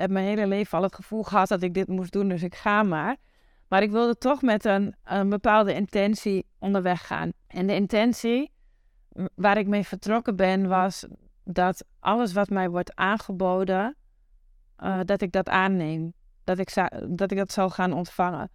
heb 0.00 0.10
mijn 0.10 0.26
hele 0.26 0.46
leven 0.46 0.78
al 0.78 0.84
het 0.84 0.94
gevoel 0.94 1.22
gehad 1.22 1.48
dat 1.48 1.62
ik 1.62 1.74
dit 1.74 1.88
moest 1.88 2.12
doen, 2.12 2.28
dus 2.28 2.42
ik 2.42 2.54
ga 2.54 2.82
maar. 2.82 3.16
Maar 3.68 3.82
ik 3.82 3.90
wilde 3.90 4.18
toch 4.18 4.42
met 4.42 4.64
een, 4.64 4.94
een 5.04 5.28
bepaalde 5.28 5.74
intentie 5.74 6.46
onderweg 6.58 7.06
gaan. 7.06 7.32
En 7.46 7.66
de 7.66 7.74
intentie 7.74 8.52
waar 9.34 9.58
ik 9.58 9.66
mee 9.66 9.86
vertrokken 9.86 10.36
ben, 10.36 10.68
was 10.68 11.06
dat 11.44 11.84
alles 11.98 12.32
wat 12.32 12.48
mij 12.48 12.70
wordt 12.70 12.94
aangeboden, 12.94 13.96
uh, 14.78 15.00
dat 15.04 15.20
ik 15.20 15.32
dat 15.32 15.48
aanneem. 15.48 16.12
Dat 16.44 16.58
ik, 16.58 16.74
dat 17.08 17.30
ik 17.30 17.36
dat 17.36 17.52
zal 17.52 17.70
gaan 17.70 17.92
ontvangen. 17.92 18.50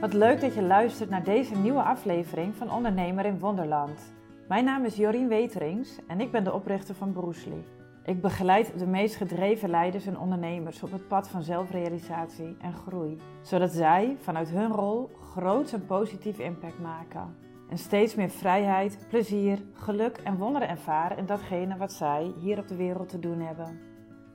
Wat 0.00 0.12
leuk 0.12 0.40
dat 0.40 0.54
je 0.54 0.62
luistert 0.62 1.10
naar 1.10 1.24
deze 1.24 1.56
nieuwe 1.56 1.82
aflevering 1.82 2.54
van 2.54 2.72
Ondernemer 2.72 3.24
in 3.24 3.38
Wonderland. 3.38 4.12
Mijn 4.52 4.64
naam 4.64 4.84
is 4.84 4.96
Jorien 4.96 5.28
Weterings 5.28 5.98
en 6.06 6.20
ik 6.20 6.30
ben 6.30 6.44
de 6.44 6.52
oprichter 6.52 6.94
van 6.94 7.12
Broesli. 7.12 7.64
Ik 8.04 8.20
begeleid 8.20 8.78
de 8.78 8.86
meest 8.86 9.16
gedreven 9.16 9.70
leiders 9.70 10.06
en 10.06 10.18
ondernemers 10.18 10.82
op 10.82 10.92
het 10.92 11.08
pad 11.08 11.28
van 11.28 11.42
zelfrealisatie 11.42 12.56
en 12.60 12.72
groei, 12.72 13.18
zodat 13.42 13.70
zij 13.70 14.16
vanuit 14.20 14.50
hun 14.50 14.72
rol 14.72 15.10
groot 15.20 15.72
en 15.72 15.86
positief 15.86 16.38
impact 16.38 16.78
maken. 16.80 17.36
En 17.68 17.78
steeds 17.78 18.14
meer 18.14 18.30
vrijheid, 18.30 18.98
plezier, 19.08 19.58
geluk 19.72 20.16
en 20.16 20.36
wonderen 20.36 20.68
ervaren 20.68 21.18
in 21.18 21.26
datgene 21.26 21.76
wat 21.76 21.92
zij 21.92 22.32
hier 22.40 22.58
op 22.58 22.68
de 22.68 22.76
wereld 22.76 23.08
te 23.08 23.18
doen 23.18 23.40
hebben. 23.40 23.80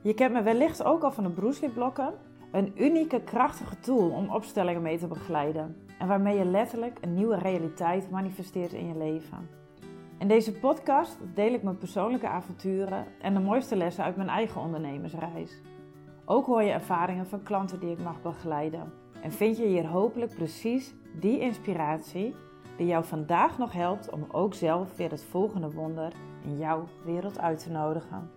Je 0.02 0.14
kent 0.14 0.32
me 0.32 0.42
wellicht 0.42 0.84
ook 0.84 1.02
al 1.02 1.12
van 1.12 1.24
de 1.24 1.30
Broesli-blokken, 1.30 2.14
een 2.52 2.72
unieke, 2.82 3.20
krachtige 3.20 3.80
tool 3.80 4.10
om 4.10 4.30
opstellingen 4.30 4.82
mee 4.82 4.98
te 4.98 5.06
begeleiden 5.06 5.76
en 5.98 6.08
waarmee 6.08 6.38
je 6.38 6.44
letterlijk 6.44 6.98
een 7.00 7.14
nieuwe 7.14 7.38
realiteit 7.38 8.10
manifesteert 8.10 8.72
in 8.72 8.86
je 8.86 8.96
leven. 8.96 9.66
In 10.18 10.28
deze 10.28 10.52
podcast 10.52 11.16
deel 11.34 11.52
ik 11.52 11.62
mijn 11.62 11.78
persoonlijke 11.78 12.28
avonturen 12.28 13.06
en 13.20 13.34
de 13.34 13.40
mooiste 13.40 13.76
lessen 13.76 14.04
uit 14.04 14.16
mijn 14.16 14.28
eigen 14.28 14.60
ondernemersreis. 14.60 15.60
Ook 16.24 16.46
hoor 16.46 16.62
je 16.62 16.70
ervaringen 16.70 17.26
van 17.26 17.42
klanten 17.42 17.80
die 17.80 17.90
ik 17.90 17.98
mag 17.98 18.22
begeleiden. 18.22 18.92
En 19.22 19.32
vind 19.32 19.56
je 19.56 19.66
hier 19.66 19.86
hopelijk 19.86 20.34
precies 20.34 20.94
die 21.20 21.40
inspiratie 21.40 22.34
die 22.76 22.86
jou 22.86 23.04
vandaag 23.04 23.58
nog 23.58 23.72
helpt 23.72 24.10
om 24.10 24.26
ook 24.30 24.54
zelf 24.54 24.96
weer 24.96 25.10
het 25.10 25.24
volgende 25.24 25.70
wonder 25.70 26.12
in 26.44 26.58
jouw 26.58 26.88
wereld 27.04 27.38
uit 27.38 27.62
te 27.62 27.70
nodigen. 27.70 28.30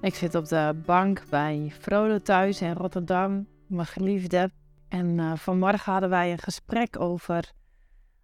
Ik 0.00 0.14
zit 0.14 0.34
op 0.34 0.44
de 0.44 0.82
bank 0.86 1.22
bij 1.30 1.72
Frodo 1.78 2.18
thuis 2.18 2.60
in 2.60 2.72
Rotterdam, 2.72 3.46
mijn 3.66 3.86
geliefde. 3.86 4.50
En 4.88 5.18
uh, 5.18 5.36
vanmorgen 5.36 5.92
hadden 5.92 6.10
wij 6.10 6.32
een 6.32 6.38
gesprek 6.38 7.00
over 7.00 7.52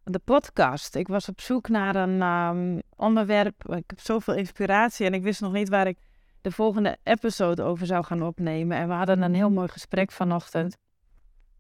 de 0.04 0.18
podcast. 0.18 0.94
Ik 0.94 1.08
was 1.08 1.28
op 1.28 1.40
zoek 1.40 1.68
naar 1.68 1.96
een 1.96 2.22
um, 2.22 2.82
onderwerp. 2.96 3.68
Ik 3.68 3.84
heb 3.86 4.00
zoveel 4.00 4.34
inspiratie 4.34 5.06
en 5.06 5.14
ik 5.14 5.22
wist 5.22 5.40
nog 5.40 5.52
niet 5.52 5.68
waar 5.68 5.86
ik 5.86 5.98
de 6.40 6.50
volgende 6.50 6.98
episode 7.02 7.62
over 7.62 7.86
zou 7.86 8.04
gaan 8.04 8.22
opnemen. 8.22 8.76
En 8.76 8.88
we 8.88 8.94
hadden 8.94 9.22
een 9.22 9.34
heel 9.34 9.50
mooi 9.50 9.68
gesprek 9.68 10.12
vanochtend. 10.12 10.76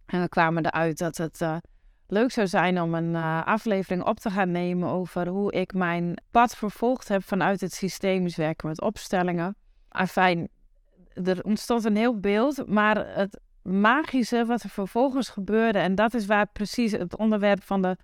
En 0.06 0.20
we 0.20 0.28
kwamen 0.28 0.66
eruit 0.66 0.98
dat 0.98 1.16
het 1.16 1.40
uh, 1.40 1.56
leuk 2.06 2.30
zou 2.30 2.46
zijn 2.46 2.80
om 2.80 2.94
een 2.94 3.14
uh, 3.14 3.46
aflevering 3.46 4.04
op 4.04 4.20
te 4.20 4.30
gaan 4.30 4.50
nemen 4.50 4.88
over 4.88 5.28
hoe 5.28 5.52
ik 5.52 5.74
mijn 5.74 6.22
pad 6.30 6.56
vervolgd 6.56 7.08
heb 7.08 7.22
vanuit 7.24 7.60
het 7.60 7.72
systemisch 7.72 8.36
werken 8.36 8.68
met 8.68 8.80
opstellingen. 8.80 9.56
Afijn, 9.88 10.48
er 11.12 11.42
ontstond 11.42 11.84
een 11.84 11.96
heel 11.96 12.20
beeld, 12.20 12.66
maar 12.66 13.16
het 13.16 13.40
magische 13.62 14.44
wat 14.44 14.62
er 14.62 14.68
vervolgens 14.70 15.28
gebeurde. 15.28 15.78
En 15.78 15.94
dat 15.94 16.14
is 16.14 16.26
waar 16.26 16.46
precies 16.46 16.92
het 16.92 17.16
onderwerp 17.16 17.62
van 17.62 17.82
de 17.82 17.96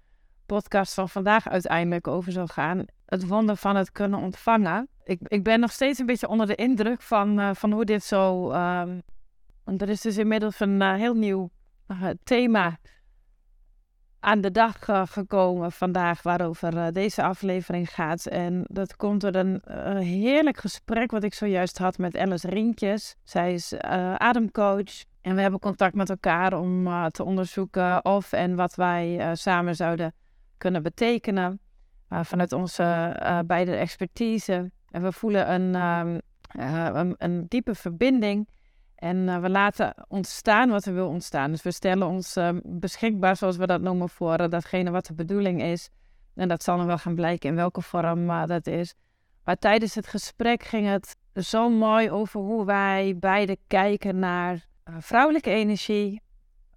podcast 0.47 0.95
van 0.95 1.09
vandaag 1.09 1.49
uiteindelijk 1.49 2.09
over 2.09 2.33
zal 2.33 2.47
gaan. 2.47 2.85
Het 3.07 3.27
wonder 3.27 3.57
van 3.57 3.77
het 3.77 3.93
kunnen 3.93 4.19
ontvangen. 4.19 4.89
Ik, 5.05 5.19
ik 5.23 5.43
ben 5.43 5.61
nog 5.61 5.73
steeds 5.73 5.99
een 5.99 6.07
beetje 6.07 6.29
onder 6.29 6.47
de 6.47 6.55
indruk 6.55 7.03
van, 7.03 7.41
uh, 7.41 7.51
van 7.55 7.73
hoe 7.73 7.85
dit 7.85 8.05
zo. 8.05 8.51
Uh, 8.53 8.83
er 9.65 9.89
is 9.89 10.01
dus 10.01 10.17
inmiddels 10.17 10.61
een 10.61 10.81
uh, 10.81 10.95
heel 10.95 11.15
nieuw 11.15 11.51
uh, 11.89 12.09
thema 12.25 12.79
aan 14.21 14.41
de 14.41 14.51
dag 14.51 14.79
gekomen 15.11 15.73
vandaag, 15.73 16.23
waarover 16.23 16.93
deze 16.93 17.23
aflevering 17.23 17.91
gaat. 17.91 18.27
En 18.27 18.65
dat 18.67 18.97
komt 18.97 19.21
door 19.21 19.35
een 19.35 19.61
heerlijk 19.97 20.57
gesprek 20.57 21.11
wat 21.11 21.23
ik 21.23 21.35
zojuist 21.35 21.79
had 21.79 21.99
met 21.99 22.17
Alice 22.17 22.49
Rientjes. 22.49 23.17
Zij 23.25 23.53
is 23.55 23.79
ademcoach. 24.17 25.05
En 25.21 25.35
we 25.35 25.41
hebben 25.41 25.61
contact 25.61 25.95
met 25.95 26.11
elkaar 26.11 26.59
om 26.59 26.87
uh, 26.87 27.07
te 27.07 27.25
onderzoeken 27.25 28.05
of 28.05 28.33
en 28.33 28.57
wat 28.57 28.75
wij 28.75 29.19
uh, 29.19 29.31
samen 29.35 29.77
zouden 29.77 30.15
kunnen 30.57 30.83
betekenen. 30.83 31.61
Uh, 32.11 32.21
vanuit 32.23 32.53
onze 32.53 33.17
beide 33.47 33.77
expertise. 33.77 34.71
En 34.91 35.03
we 35.03 35.13
voelen 35.13 35.53
een, 35.53 35.75
um, 35.75 36.21
een, 36.97 37.15
een, 37.19 37.47
diepe 37.49 37.75
verbinding. 37.75 38.49
En 38.95 39.41
we 39.43 39.51
laten 39.51 39.95
ontstaan 40.09 40.71
wat 40.71 40.85
er 40.85 40.95
wil 40.95 41.09
ontstaan. 41.09 41.51
Dus 41.51 41.63
we 41.63 41.71
stellen 41.71 42.07
ons 42.07 42.37
ehm, 42.37 42.61
beschikbaar, 42.65 43.37
zoals 43.37 43.57
we 43.57 43.67
dat 43.67 43.81
noemen, 43.81 44.09
voor 44.09 44.49
datgene 44.51 44.91
wat 44.91 45.07
de 45.07 45.15
bedoeling 45.15 45.63
is. 45.63 45.91
En 46.35 46.49
dat 46.49 46.63
zal 46.63 46.77
nog 46.77 46.87
wel 46.87 46.99
gaan 46.99 47.15
blijken 47.15 47.49
in 47.49 47.55
welke 47.55 47.83
vorm 47.83 48.47
dat 48.47 48.67
is. 48.67 48.95
Maar 49.45 49.57
tijdens 49.57 49.95
het 49.95 50.07
gesprek 50.07 50.63
ging 50.63 50.87
het 50.87 51.17
zo 51.35 51.71
mooi 51.71 52.11
over 52.11 52.41
hoe 52.41 52.65
wij 52.65 53.17
beide 53.19 53.59
kijken 53.67 54.19
naar 54.19 54.53
eh, 54.55 54.61
vrouwelijke 54.99 55.51
energie, 55.51 56.23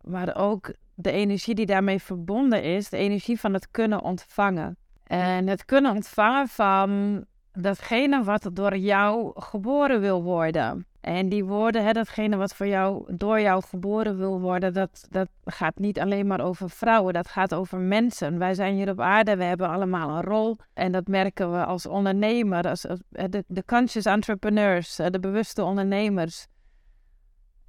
maar 0.02 0.36
ook 0.36 0.74
de 0.94 1.12
energie 1.12 1.56
die 1.56 1.66
daarmee 1.66 2.00
verbonden 2.00 2.64
is, 2.64 2.90
de 2.90 2.98
energie 2.98 3.40
van 3.40 3.54
het 3.54 3.72
kunnen 3.72 4.02
ontvangen. 4.02 4.78
En 5.04 5.48
het 5.48 5.66
kunnen 5.66 5.92
ontvangen 5.92 6.48
van 6.48 7.24
datgene 7.54 8.24
wat 8.24 8.50
door 8.54 8.78
jou 8.78 9.32
geboren 9.36 10.02
wil 10.02 10.24
worden. 10.24 10.86
En 11.02 11.30
die 11.30 11.46
woorden, 11.46 11.86
hè, 11.86 11.92
datgene 11.92 12.36
wat 12.36 12.56
voor 12.56 12.68
jou, 12.68 13.16
door 13.16 13.40
jou 13.40 13.64
geboren 13.64 14.18
wil 14.18 14.40
worden, 14.40 14.74
dat, 14.74 15.06
dat 15.10 15.28
gaat 15.46 15.80
niet 15.80 16.00
alleen 16.00 16.28
maar 16.28 16.42
over 16.42 16.70
vrouwen, 16.70 17.14
dat 17.14 17.28
gaat 17.28 17.54
over 17.54 17.78
mensen. 17.78 18.38
Wij 18.38 18.54
zijn 18.54 18.76
hier 18.76 18.90
op 18.90 19.00
aarde, 19.00 19.36
we 19.36 19.44
hebben 19.44 19.70
allemaal 19.70 20.10
een 20.10 20.24
rol. 20.24 20.58
En 20.74 20.92
dat 20.92 21.08
merken 21.08 21.52
we 21.52 21.66
als 21.66 21.86
ondernemer, 21.86 22.70
als, 22.70 22.82
de, 23.10 23.44
de 23.48 23.66
conscious 23.66 24.06
entrepreneurs, 24.06 24.96
de 24.96 25.20
bewuste 25.20 25.64
ondernemers. 25.64 26.48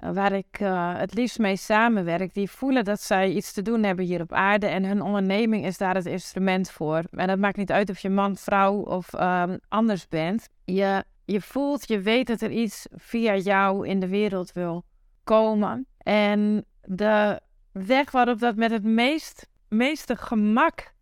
Eh, 0.03 0.11
waar 0.11 0.31
ik 0.31 0.59
uh, 0.59 0.97
het 0.97 1.13
liefst 1.13 1.39
mee 1.39 1.55
samenwerk, 1.55 2.33
die 2.33 2.49
voelen 2.49 2.83
dat 2.83 3.01
zij 3.01 3.31
iets 3.31 3.53
te 3.53 3.61
doen 3.61 3.83
hebben 3.83 4.05
hier 4.05 4.21
op 4.21 4.33
aarde 4.33 4.67
en 4.67 4.85
hun 4.85 5.01
onderneming 5.01 5.65
is 5.65 5.77
daar 5.77 5.95
het 5.95 6.05
instrument 6.05 6.71
voor. 6.71 7.03
En 7.11 7.27
dat 7.27 7.37
maakt 7.37 7.57
niet 7.57 7.71
uit 7.71 7.89
of 7.89 7.99
je 7.99 8.09
man, 8.09 8.35
vrouw 8.35 8.75
of 8.75 9.13
um, 9.13 9.59
anders 9.69 10.07
bent. 10.07 10.49
Je, 10.65 11.03
je 11.25 11.41
voelt, 11.41 11.87
je 11.87 12.01
weet 12.01 12.27
dat 12.27 12.41
er 12.41 12.51
iets 12.51 12.87
via 12.91 13.35
jou 13.35 13.87
in 13.87 13.99
de 13.99 14.07
wereld 14.07 14.51
wil 14.51 14.83
komen. 15.23 15.85
En 15.97 16.65
de 16.81 17.39
weg 17.71 18.11
waarop 18.11 18.39
dat 18.39 18.55
met 18.55 18.71
het 18.71 18.83
meest, 18.83 19.47
meeste 19.67 20.15
gemak 20.15 20.93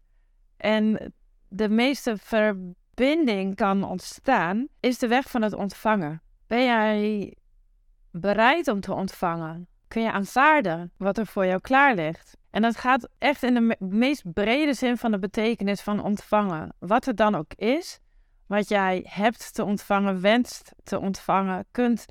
en 0.58 1.14
de 1.48 1.70
meeste 1.70 2.18
verbinding 2.18 3.56
kan 3.56 3.84
ontstaan, 3.84 4.68
is 4.80 4.98
de 4.98 5.08
weg 5.08 5.30
van 5.30 5.42
het 5.42 5.54
ontvangen. 5.54 6.22
Ben 6.48 6.64
jij 6.64 7.34
bereid 8.12 8.68
om 8.68 8.80
te 8.80 8.94
ontvangen? 8.94 9.68
Kun 9.88 10.02
je 10.02 10.12
aanvaarden 10.12 10.92
wat 10.98 11.18
er 11.18 11.26
voor 11.26 11.46
jou 11.46 11.60
klaar 11.60 11.96
ligt? 11.96 12.38
En 12.50 12.62
dat 12.62 12.78
gaat 12.78 13.10
echt 13.18 13.44
in 13.44 13.54
de 13.54 13.76
meest 13.80 14.34
brede 14.34 14.74
zin 14.74 14.98
van 14.98 15.12
de 15.12 15.20
betekenis 15.20 15.82
van 15.82 16.04
ontvangen. 16.04 16.74
Wat 16.80 17.06
het 17.06 17.18
dan 17.18 17.36
ook 17.36 17.54
is, 17.54 18.00
wat 18.48 18.70
jij 18.70 19.06
hebt 19.08 19.54
te 19.54 19.64
ontvangen, 19.64 20.22
wenst 20.22 20.72
te 20.84 21.00
ontvangen, 21.00 21.66
kunt 21.72 22.06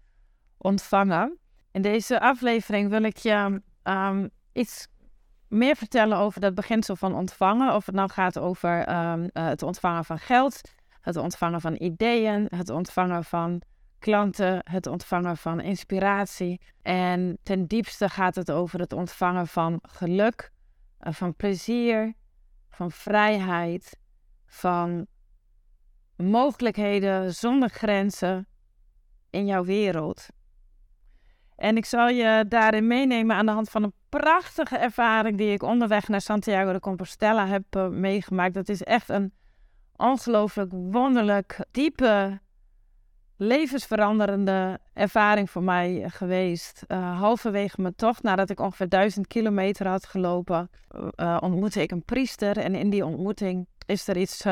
ontvangen. 0.58 1.38
In 1.72 1.82
deze 1.82 2.20
aflevering 2.20 2.90
wil 2.90 3.02
ik 3.02 3.16
je 3.16 3.62
um, 3.82 4.30
iets 4.52 4.86
meer 5.48 5.76
vertellen 5.76 6.18
over 6.18 6.40
dat 6.40 6.54
beginsel 6.54 6.96
van 6.96 7.14
ontvangen. 7.14 7.74
Of 7.74 7.86
het 7.86 7.94
nou 7.94 8.10
gaat 8.10 8.38
over 8.38 8.88
um, 8.88 9.22
uh, 9.22 9.28
het 9.46 9.62
ontvangen 9.62 10.04
van 10.04 10.18
geld, 10.18 10.60
het 11.00 11.16
ontvangen 11.16 11.60
van 11.60 11.74
ideeën, 11.78 12.46
het 12.48 12.70
ontvangen 12.70 13.24
van 13.24 13.62
klanten 14.00 14.60
het 14.70 14.86
ontvangen 14.86 15.36
van 15.36 15.60
inspiratie. 15.60 16.60
En 16.82 17.38
ten 17.42 17.66
diepste 17.66 18.08
gaat 18.08 18.34
het 18.34 18.50
over 18.50 18.80
het 18.80 18.92
ontvangen 18.92 19.46
van 19.46 19.78
geluk, 19.82 20.50
eh, 20.98 21.12
van 21.12 21.34
plezier, 21.34 22.14
van 22.68 22.90
vrijheid, 22.90 23.98
van 24.46 25.06
mogelijkheden 26.16 27.34
zonder 27.34 27.68
grenzen 27.68 28.46
in 29.30 29.46
jouw 29.46 29.64
wereld. 29.64 30.28
En 31.56 31.76
ik 31.76 31.84
zal 31.84 32.08
je 32.08 32.44
daarin 32.48 32.86
meenemen 32.86 33.36
aan 33.36 33.46
de 33.46 33.52
hand 33.52 33.70
van 33.70 33.82
een 33.82 33.92
prachtige 34.08 34.76
ervaring 34.76 35.38
die 35.38 35.52
ik 35.52 35.62
onderweg 35.62 36.08
naar 36.08 36.20
Santiago 36.20 36.72
de 36.72 36.80
Compostela 36.80 37.46
heb 37.46 37.76
uh, 37.76 37.88
meegemaakt. 37.88 38.54
Dat 38.54 38.68
is 38.68 38.82
echt 38.82 39.08
een 39.08 39.32
ongelooflijk 39.96 40.72
wonderlijk, 40.72 41.64
diepe 41.70 42.40
levensveranderende 43.40 44.78
ervaring 44.92 45.50
voor 45.50 45.62
mij 45.62 46.04
geweest. 46.08 46.84
Uh, 46.88 47.18
halverwege 47.20 47.80
mijn 47.80 47.94
tocht, 47.96 48.22
nadat 48.22 48.50
ik 48.50 48.60
ongeveer 48.60 48.88
duizend 48.88 49.26
kilometer 49.26 49.88
had 49.88 50.06
gelopen, 50.06 50.70
uh, 51.16 51.36
ontmoette 51.40 51.82
ik 51.82 51.90
een 51.90 52.04
priester. 52.04 52.58
En 52.58 52.74
in 52.74 52.90
die 52.90 53.04
ontmoeting 53.04 53.66
is 53.86 54.08
er 54.08 54.16
iets 54.16 54.44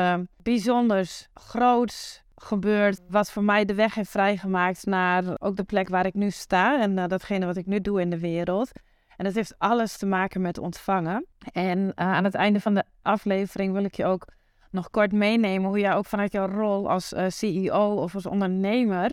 bijzonders, 0.43 1.27
groots 1.33 2.23
gebeurd, 2.35 3.01
wat 3.09 3.31
voor 3.31 3.43
mij 3.43 3.65
de 3.65 3.73
weg 3.73 3.93
heeft 3.93 4.09
vrijgemaakt 4.09 4.85
naar 4.85 5.23
ook 5.39 5.55
de 5.55 5.63
plek 5.63 5.89
waar 5.89 6.05
ik 6.05 6.13
nu 6.13 6.31
sta 6.31 6.81
en 6.81 7.07
datgene 7.07 7.45
wat 7.45 7.57
ik 7.57 7.65
nu 7.65 7.81
doe 7.81 8.01
in 8.01 8.09
de 8.09 8.19
wereld. 8.19 8.71
En 9.17 9.25
dat 9.25 9.33
heeft 9.33 9.55
alles 9.57 9.97
te 9.97 10.05
maken 10.05 10.41
met 10.41 10.57
ontvangen. 10.57 11.25
En 11.51 11.91
aan 11.95 12.23
het 12.23 12.35
einde 12.35 12.59
van 12.59 12.73
de 12.73 12.83
aflevering 13.01 13.73
wil 13.73 13.83
ik 13.83 13.95
je 13.95 14.05
ook 14.05 14.25
nog 14.71 14.89
kort 14.89 15.11
meenemen 15.11 15.69
hoe 15.69 15.79
jij 15.79 15.95
ook 15.95 16.05
vanuit 16.05 16.31
jouw 16.31 16.47
rol 16.47 16.89
als 16.89 17.13
uh, 17.13 17.25
CEO 17.27 17.93
of 17.93 18.15
als 18.15 18.25
ondernemer 18.25 19.11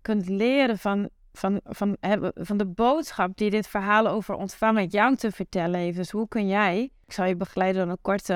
kunt 0.00 0.28
leren 0.28 0.78
van, 0.78 1.08
van, 1.32 1.60
van, 1.64 1.96
van 2.34 2.56
de 2.56 2.66
boodschap 2.66 3.36
die 3.36 3.50
dit 3.50 3.66
verhaal 3.66 4.06
over 4.06 4.34
ontvangen 4.34 4.86
jou 4.86 5.16
te 5.16 5.30
vertellen 5.30 5.80
heeft. 5.80 5.96
Dus 5.96 6.10
hoe 6.10 6.28
kun 6.28 6.48
jij, 6.48 6.82
ik 7.06 7.12
zal 7.12 7.24
je 7.24 7.36
begeleiden 7.36 7.82
door 7.82 7.90
een 7.90 8.02
korte 8.02 8.34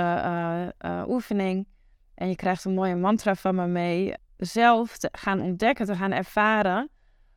uh, 0.85 1.05
oefening 1.09 1.67
en 2.15 2.29
je 2.29 2.37
krijgt 2.37 2.65
een 2.65 2.75
mooie 2.75 2.97
mantra 2.97 3.35
van 3.35 3.55
me 3.55 3.67
mee, 3.67 4.15
zelf 4.37 4.97
te 4.99 5.09
gaan 5.13 5.41
ontdekken, 5.41 5.87
te 5.87 5.97
gaan 5.97 6.13
ervaren 6.13 6.91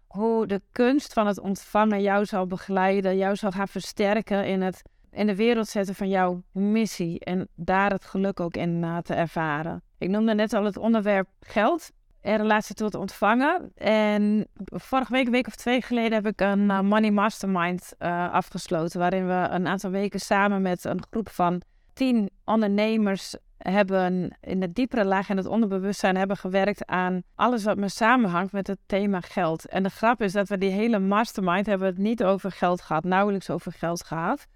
hoe 0.07 0.47
de 0.47 0.61
kunst 0.71 1.13
van 1.13 1.27
het 1.27 1.39
ontvangen 1.39 2.01
jou 2.01 2.25
zal 2.25 2.47
begeleiden, 2.47 3.17
jou 3.17 3.35
zal 3.35 3.51
gaan 3.51 3.67
versterken 3.67 4.45
in 4.45 4.61
het 4.61 4.81
in 5.11 5.27
de 5.27 5.35
wereld 5.35 5.67
zetten 5.67 5.95
van 5.95 6.09
jouw 6.09 6.43
missie 6.51 7.19
en 7.19 7.47
daar 7.55 7.91
het 7.91 8.05
geluk 8.05 8.39
ook 8.39 8.55
in 8.55 8.83
uh, 8.83 8.97
te 8.97 9.13
ervaren. 9.13 9.81
Ik 9.97 10.09
noemde 10.09 10.33
net 10.33 10.53
al 10.53 10.63
het 10.63 10.77
onderwerp 10.77 11.27
geld 11.39 11.91
en 12.21 12.37
relatie 12.37 12.75
tot 12.75 12.95
ontvangen. 12.95 13.71
En 13.75 14.47
vorige 14.65 15.11
week, 15.11 15.25
een 15.25 15.31
week 15.31 15.47
of 15.47 15.55
twee 15.55 15.81
geleden, 15.81 16.13
heb 16.13 16.27
ik 16.27 16.41
een 16.41 16.59
uh, 16.59 16.81
Money 16.81 17.11
Mastermind 17.11 17.93
uh, 17.99 18.31
afgesloten. 18.33 18.99
Waarin 18.99 19.27
we 19.27 19.47
een 19.49 19.67
aantal 19.67 19.91
weken 19.91 20.19
samen 20.19 20.61
met 20.61 20.83
een 20.83 21.03
groep 21.09 21.29
van 21.29 21.61
tien 21.93 22.29
ondernemers 22.45 23.35
hebben 23.57 24.37
in 24.41 24.59
de 24.59 24.71
diepere 24.71 25.05
laag 25.05 25.29
en 25.29 25.37
het 25.37 25.45
onderbewustzijn 25.45 26.17
hebben 26.17 26.37
gewerkt 26.37 26.85
aan 26.85 27.21
alles 27.35 27.63
wat 27.63 27.77
me 27.77 27.89
samenhangt 27.89 28.51
met 28.51 28.67
het 28.67 28.79
thema 28.85 29.21
geld. 29.21 29.65
En 29.65 29.83
de 29.83 29.89
grap 29.89 30.21
is 30.21 30.31
dat 30.31 30.47
we 30.47 30.57
die 30.57 30.69
hele 30.69 30.99
mastermind 30.99 31.65
hebben 31.65 31.87
het 31.87 31.97
niet 31.97 32.23
over 32.23 32.51
geld 32.51 32.81
gehad, 32.81 33.03
nauwelijks 33.03 33.49
over 33.49 33.71
geld 33.71 34.03
gehad. 34.03 34.47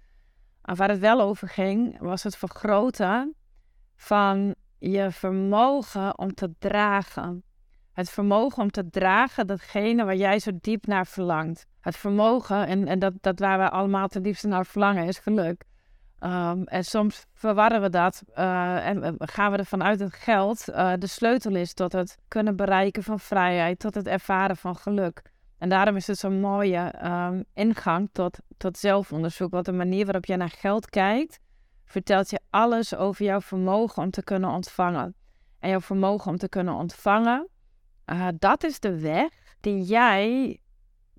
Maar 0.64 0.76
waar 0.76 0.88
het 0.88 0.98
wel 0.98 1.20
over 1.20 1.48
ging, 1.48 1.98
was 1.98 2.22
het 2.22 2.36
vergroten 2.36 3.34
van 3.96 4.54
je 4.78 5.10
vermogen 5.10 6.18
om 6.18 6.34
te 6.34 6.54
dragen. 6.58 7.44
Het 7.92 8.10
vermogen 8.10 8.62
om 8.62 8.70
te 8.70 8.90
dragen 8.90 9.46
datgene 9.46 10.04
waar 10.04 10.16
jij 10.16 10.38
zo 10.38 10.50
diep 10.60 10.86
naar 10.86 11.06
verlangt. 11.06 11.66
Het 11.80 11.96
vermogen, 11.96 12.66
en, 12.66 12.86
en 12.86 12.98
dat, 12.98 13.12
dat 13.20 13.38
waar 13.38 13.58
we 13.58 13.70
allemaal 13.70 14.08
ten 14.08 14.22
diepste 14.22 14.48
naar 14.48 14.66
verlangen, 14.66 15.06
is 15.06 15.18
geluk. 15.18 15.64
Um, 16.20 16.64
en 16.64 16.84
soms 16.84 17.26
verwarren 17.32 17.82
we 17.82 17.90
dat 17.90 18.22
uh, 18.38 18.86
en 18.86 19.14
gaan 19.18 19.52
we 19.52 19.58
ervan 19.58 19.82
uit 19.82 19.98
dat 19.98 20.12
geld 20.12 20.68
uh, 20.68 20.92
de 20.98 21.06
sleutel 21.06 21.54
is 21.54 21.74
tot 21.74 21.92
het 21.92 22.18
kunnen 22.28 22.56
bereiken 22.56 23.02
van 23.02 23.20
vrijheid, 23.20 23.78
tot 23.78 23.94
het 23.94 24.06
ervaren 24.06 24.56
van 24.56 24.76
geluk. 24.76 25.22
En 25.64 25.70
daarom 25.70 25.96
is 25.96 26.06
het 26.06 26.18
zo'n 26.18 26.40
mooie 26.40 26.94
um, 27.04 27.44
ingang 27.54 28.08
tot, 28.12 28.38
tot 28.56 28.78
zelfonderzoek. 28.78 29.50
Want 29.50 29.64
de 29.64 29.72
manier 29.72 30.04
waarop 30.04 30.24
jij 30.24 30.36
naar 30.36 30.50
geld 30.50 30.90
kijkt, 30.90 31.40
vertelt 31.84 32.30
je 32.30 32.40
alles 32.50 32.96
over 32.96 33.24
jouw 33.24 33.40
vermogen 33.40 34.02
om 34.02 34.10
te 34.10 34.22
kunnen 34.22 34.50
ontvangen. 34.50 35.14
En 35.58 35.70
jouw 35.70 35.80
vermogen 35.80 36.30
om 36.30 36.36
te 36.36 36.48
kunnen 36.48 36.74
ontvangen, 36.74 37.48
uh, 38.12 38.28
dat 38.38 38.64
is 38.64 38.80
de 38.80 39.00
weg 39.00 39.28
die 39.60 39.82
jij 39.82 40.58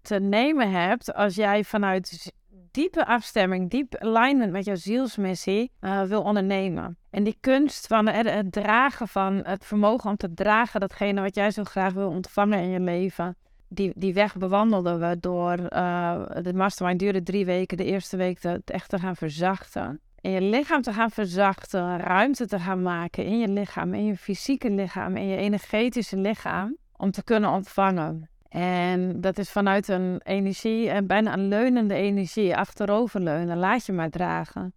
te 0.01 0.19
nemen 0.19 0.71
hebt 0.71 1.13
als 1.13 1.35
jij 1.35 1.63
vanuit 1.63 2.33
diepe 2.71 3.05
afstemming, 3.05 3.69
diep 3.69 3.95
alignment 3.95 4.51
met 4.51 4.65
jouw 4.65 4.75
zielsmissie 4.75 5.71
uh, 5.81 6.03
wil 6.03 6.21
ondernemen. 6.21 6.97
En 7.09 7.23
die 7.23 7.37
kunst 7.39 7.87
van 7.87 8.07
het, 8.07 8.51
dragen 8.51 9.07
van 9.07 9.39
het 9.43 9.65
vermogen 9.65 10.09
om 10.09 10.17
te 10.17 10.33
dragen 10.33 10.79
datgene 10.79 11.21
wat 11.21 11.35
jij 11.35 11.51
zo 11.51 11.63
graag 11.63 11.93
wil 11.93 12.09
ontvangen 12.09 12.59
in 12.59 12.69
je 12.69 12.79
leven. 12.79 13.37
Die, 13.67 13.91
die 13.95 14.13
weg 14.13 14.35
bewandelden 14.35 14.99
we 14.99 15.19
door, 15.19 15.59
uh, 15.59 16.25
de 16.41 16.53
mastermind 16.53 16.99
duurde 16.99 17.23
drie 17.23 17.45
weken, 17.45 17.77
de 17.77 17.85
eerste 17.85 18.17
week 18.17 18.39
te, 18.39 18.61
echt 18.65 18.89
te 18.89 18.99
gaan 18.99 19.15
verzachten. 19.15 19.99
In 20.21 20.31
je 20.31 20.41
lichaam 20.41 20.81
te 20.81 20.93
gaan 20.93 21.11
verzachten, 21.11 21.99
ruimte 21.99 22.47
te 22.47 22.59
gaan 22.59 22.81
maken 22.81 23.25
in 23.25 23.39
je 23.39 23.47
lichaam, 23.47 23.93
in 23.93 24.05
je 24.05 24.17
fysieke 24.17 24.69
lichaam, 24.69 25.15
in 25.15 25.27
je 25.27 25.37
energetische 25.37 26.17
lichaam, 26.17 26.77
om 26.97 27.11
te 27.11 27.23
kunnen 27.23 27.49
ontvangen. 27.49 28.29
En 28.49 29.21
dat 29.21 29.37
is 29.37 29.51
vanuit 29.51 29.87
een 29.87 30.21
energie, 30.23 30.89
en 30.89 31.07
bijna 31.07 31.33
een 31.33 31.47
leunende 31.47 31.93
energie, 31.93 32.55
achteroverleunen, 32.55 33.57
laat 33.57 33.85
je 33.85 33.93
maar 33.93 34.09
dragen. 34.09 34.73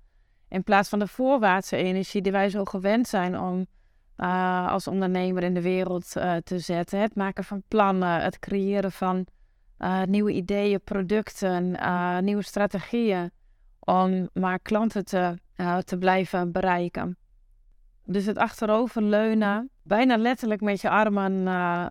In 0.49 0.62
plaats 0.62 0.88
van 0.88 0.99
de 0.99 1.06
voorwaartse 1.06 1.76
energie 1.76 2.23
die 2.23 2.32
wij 2.32 2.50
zo 2.50 2.64
gewend 2.64 3.08
zijn 3.08 3.38
om 3.40 3.67
uh, 4.18 4.68
als 4.72 4.86
ondernemer 4.86 5.42
in 5.42 5.54
de 5.54 5.62
wereld 5.62 6.16
uh, 6.16 6.36
te 6.36 6.58
zetten. 6.58 7.00
Het 7.00 7.14
maken 7.14 7.44
van 7.44 7.62
plannen, 7.68 8.22
het 8.22 8.38
creëren 8.38 8.92
van 8.92 9.26
uh, 9.78 10.02
nieuwe 10.02 10.32
ideeën, 10.32 10.80
producten, 10.80 11.78
nieuwe 12.24 12.42
strategieën. 12.42 13.30
Om 13.78 14.28
maar 14.32 14.58
klanten 14.58 15.04
te, 15.04 15.38
te 15.84 15.98
blijven 15.98 16.52
bereiken. 16.52 17.16
Dus 18.04 18.26
het 18.26 18.38
achteroverleunen, 18.38 19.70
bijna 19.82 20.16
letterlijk 20.16 20.60
met 20.60 20.80
je 20.80 20.90
armen 20.90 21.46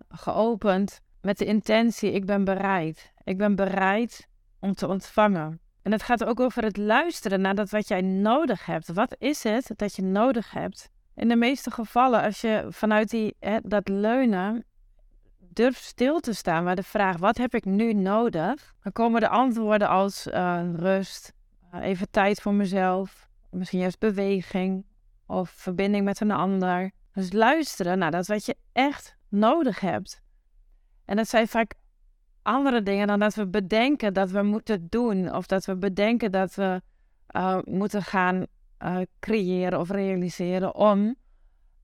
geopend 0.08 1.00
met 1.20 1.38
de 1.38 1.44
intentie, 1.44 2.12
ik 2.12 2.26
ben 2.26 2.44
bereid. 2.44 3.12
Ik 3.24 3.38
ben 3.38 3.54
bereid 3.54 4.28
om 4.60 4.74
te 4.74 4.88
ontvangen. 4.88 5.60
En 5.82 5.92
het 5.92 6.02
gaat 6.02 6.24
ook 6.24 6.40
over 6.40 6.62
het 6.62 6.76
luisteren 6.76 7.40
naar 7.40 7.54
dat 7.54 7.70
wat 7.70 7.88
jij 7.88 8.00
nodig 8.00 8.66
hebt. 8.66 8.92
Wat 8.92 9.16
is 9.18 9.42
het 9.42 9.72
dat 9.76 9.96
je 9.96 10.02
nodig 10.02 10.50
hebt? 10.50 10.90
In 11.18 11.28
de 11.28 11.36
meeste 11.36 11.70
gevallen, 11.70 12.22
als 12.22 12.40
je 12.40 12.66
vanuit 12.68 13.10
die, 13.10 13.36
hè, 13.40 13.58
dat 13.62 13.88
leunen 13.88 14.64
durft 15.38 15.82
stil 15.82 16.20
te 16.20 16.32
staan 16.32 16.64
bij 16.64 16.74
de 16.74 16.82
vraag: 16.82 17.16
wat 17.16 17.36
heb 17.36 17.54
ik 17.54 17.64
nu 17.64 17.92
nodig? 17.92 18.74
Dan 18.82 18.92
komen 18.92 19.20
de 19.20 19.28
antwoorden 19.28 19.88
als 19.88 20.26
uh, 20.26 20.62
rust, 20.74 21.32
uh, 21.74 21.80
even 21.82 22.10
tijd 22.10 22.40
voor 22.40 22.54
mezelf, 22.54 23.28
misschien 23.50 23.80
juist 23.80 23.98
beweging 23.98 24.86
of 25.26 25.50
verbinding 25.50 26.04
met 26.04 26.20
een 26.20 26.30
ander. 26.30 26.90
Dus 27.12 27.32
luisteren 27.32 27.98
naar 27.98 28.10
dat 28.10 28.26
wat 28.26 28.46
je 28.46 28.56
echt 28.72 29.16
nodig 29.28 29.80
hebt. 29.80 30.20
En 31.04 31.16
dat 31.16 31.28
zijn 31.28 31.48
vaak 31.48 31.74
andere 32.42 32.82
dingen 32.82 33.06
dan 33.06 33.18
dat 33.18 33.34
we 33.34 33.46
bedenken 33.46 34.14
dat 34.14 34.30
we 34.30 34.42
moeten 34.42 34.86
doen. 34.88 35.34
Of 35.34 35.46
dat 35.46 35.64
we 35.64 35.76
bedenken 35.76 36.32
dat 36.32 36.54
we 36.54 36.82
uh, 37.36 37.58
moeten 37.64 38.02
gaan 38.02 38.46
uh, 38.84 38.98
creëren 39.20 39.80
of 39.80 39.90
realiseren 39.90 40.74
om 40.74 41.16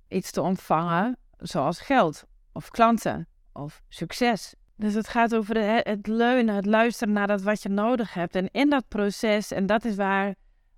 iets 0.08 0.30
te 0.30 0.40
ontvangen, 0.40 1.16
zoals 1.36 1.80
geld 1.80 2.24
of 2.52 2.70
klanten 2.70 3.28
of 3.52 3.82
succes. 3.88 4.54
Dus 4.76 4.94
het 4.94 5.08
gaat 5.08 5.34
over 5.34 5.56
het 5.88 6.06
leunen, 6.06 6.54
het 6.54 6.66
luisteren 6.66 7.12
naar 7.12 7.26
dat 7.26 7.42
wat 7.42 7.62
je 7.62 7.68
nodig 7.68 8.14
hebt. 8.14 8.34
En 8.34 8.48
in 8.50 8.70
dat 8.70 8.88
proces, 8.88 9.50
en 9.50 9.66
dat 9.66 9.84
is 9.84 9.96
waar 9.96 10.34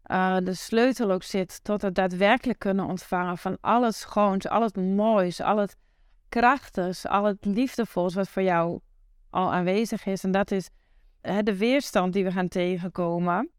uh, 0.06 0.36
de 0.42 0.54
sleutel 0.54 1.10
ook 1.10 1.22
zit 1.22 1.64
tot 1.64 1.82
het 1.82 1.94
daadwerkelijk 1.94 2.58
kunnen 2.58 2.84
ontvangen 2.84 3.38
van 3.38 3.58
alles 3.60 4.00
schoons, 4.00 4.48
al 4.48 4.62
het 4.62 4.76
moois, 4.76 5.40
al 5.40 5.56
het 5.56 5.76
krachtigs, 6.28 7.06
al 7.06 7.24
het 7.24 7.44
liefdevols 7.44 8.14
wat 8.14 8.28
voor 8.28 8.42
jou 8.42 8.80
al 9.30 9.52
aanwezig 9.52 10.06
is. 10.06 10.24
En 10.24 10.30
dat 10.30 10.50
is 10.50 10.68
de 11.42 11.56
weerstand 11.56 12.12
die 12.12 12.24
we 12.24 12.32
gaan 12.32 12.48
tegenkomen. 12.48 13.50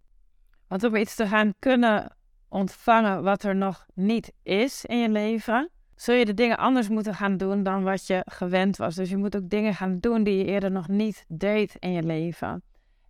Want 0.68 0.84
om 0.84 0.96
iets 0.96 1.16
te 1.16 1.28
gaan 1.28 1.54
kunnen 1.60 2.17
ontvangen 2.50 3.24
wat 3.24 3.44
er 3.44 3.56
nog 3.56 3.86
niet 3.94 4.32
is 4.44 4.86
in 4.86 4.98
je 4.98 5.10
leven, 5.10 5.70
zul 5.96 6.16
je 6.16 6.26
de 6.26 6.34
dingen 6.34 6.58
anders 6.58 6.90
moeten 6.90 7.16
gaan 7.16 7.38
doen 7.38 7.64
dan 7.64 7.84
wat 7.84 8.08
je 8.08 8.22
gewend 8.26 8.78
was. 8.78 8.96
Dus 8.96 9.10
je 9.10 9.18
moet 9.18 9.36
ook 9.36 9.50
dingen 9.50 9.74
gaan 9.74 10.00
doen 10.00 10.24
die 10.24 10.38
je 10.38 10.46
eerder 10.46 10.72
nog 10.72 10.88
niet 10.88 11.26
deed 11.28 11.76
in 11.80 11.92
je 11.92 12.04
leven. 12.04 12.62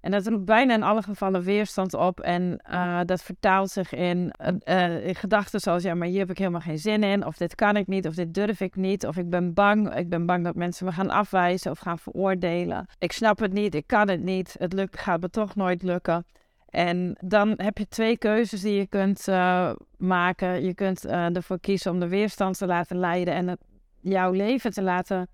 En 0.02 0.12
dat 0.12 0.28
roept 0.28 0.46
bijna 0.46 0.74
in 0.74 0.84
alle 0.84 1.02
gevallen 1.02 1.42
weerstand 1.42 1.94
op. 1.94 2.20
En 2.20 2.62
uh, 2.72 3.00
dat 3.06 3.22
vertaalt 3.22 3.70
zich 3.70 3.94
in, 3.94 4.34
uh, 4.66 5.08
in, 5.08 5.16
gedachten 5.16 5.60
zoals: 5.60 5.84
ja, 5.84 5.94
maar 5.94 6.08
hier 6.08 6.20
heb 6.20 6.30
ik 6.30 6.38
helemaal 6.38 6.62
geen 6.62 6.80
zin 6.80 7.04
in. 7.04 7.26
Of 7.26 7.38
dit 7.38 7.56
kan 7.56 7.76
ik 7.76 7.88
niet. 7.88 8.08
Of 8.08 8.16
dit 8.16 8.34
durf 8.34 8.60
ik 8.60 8.76
niet. 8.76 9.06
Of 9.06 9.18
ik 9.18 9.30
ben 9.30 9.54
bang. 9.54 9.96
Ik 9.96 10.10
ben 10.10 10.26
bang 10.26 10.44
dat 10.44 10.56
mensen 10.56 10.86
me 10.86 10.92
gaan 10.92 11.10
afwijzen 11.10 11.72
of 11.72 11.80
gaan 11.80 12.00
veroordelen. 12.00 12.86
Ik 13.00 13.12
snap 13.12 13.40
het 13.40 13.54
niet. 13.54 13.76
Ik 13.76 13.88
kan 13.88 14.10
het 14.10 14.24
niet. 14.24 14.56
Het 14.60 14.74
lukt, 14.74 15.00
gaat 15.00 15.22
me 15.22 15.30
toch 15.30 15.56
nooit 15.56 15.84
lukken. 15.84 16.26
En 16.68 17.18
dan 17.20 17.54
heb 17.58 17.78
je 17.78 17.88
twee 17.88 18.18
keuzes 18.18 18.62
die 18.62 18.74
je 18.74 18.88
kunt 18.88 19.28
uh, 19.28 19.72
maken. 19.98 20.64
Je 20.64 20.74
kunt 20.74 21.06
ervoor 21.06 21.60
kiezen 21.60 21.92
om 21.92 22.00
de 22.00 22.08
weerstand 22.08 22.58
te 22.58 22.66
laten 22.66 22.98
leiden 22.98 23.34
en 23.34 23.48
het, 23.48 23.60
jouw 24.00 24.32
leven 24.32 24.72
te 24.72 24.82
laten 24.82 25.28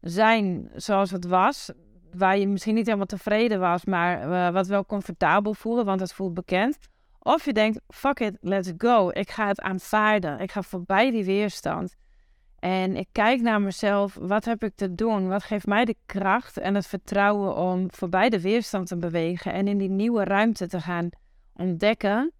zijn 0.00 0.70
zoals 0.74 1.10
het 1.10 1.26
was 1.26 1.70
waar 2.12 2.38
je 2.38 2.48
misschien 2.48 2.74
niet 2.74 2.86
helemaal 2.86 3.06
tevreden 3.06 3.60
was, 3.60 3.84
maar 3.84 4.28
uh, 4.28 4.50
wat 4.50 4.66
wel 4.66 4.86
comfortabel 4.86 5.54
voelde, 5.54 5.84
want 5.84 6.00
het 6.00 6.12
voelt 6.12 6.34
bekend. 6.34 6.78
Of 7.18 7.44
je 7.44 7.52
denkt, 7.52 7.80
fuck 7.88 8.20
it, 8.20 8.36
let's 8.40 8.72
go. 8.78 9.08
Ik 9.08 9.30
ga 9.30 9.46
het 9.46 9.60
aanvaarden. 9.60 10.40
Ik 10.40 10.52
ga 10.52 10.62
voorbij 10.62 11.10
die 11.10 11.24
weerstand. 11.24 11.96
En 12.58 12.96
ik 12.96 13.08
kijk 13.12 13.40
naar 13.40 13.60
mezelf, 13.60 14.14
wat 14.20 14.44
heb 14.44 14.62
ik 14.62 14.72
te 14.74 14.94
doen? 14.94 15.28
Wat 15.28 15.42
geeft 15.42 15.66
mij 15.66 15.84
de 15.84 15.96
kracht 16.06 16.58
en 16.58 16.74
het 16.74 16.86
vertrouwen 16.86 17.56
om 17.56 17.92
voorbij 17.92 18.28
de 18.28 18.40
weerstand 18.40 18.86
te 18.86 18.96
bewegen 18.96 19.52
en 19.52 19.68
in 19.68 19.78
die 19.78 19.90
nieuwe 19.90 20.24
ruimte 20.24 20.66
te 20.66 20.80
gaan 20.80 21.08
ontdekken 21.54 22.32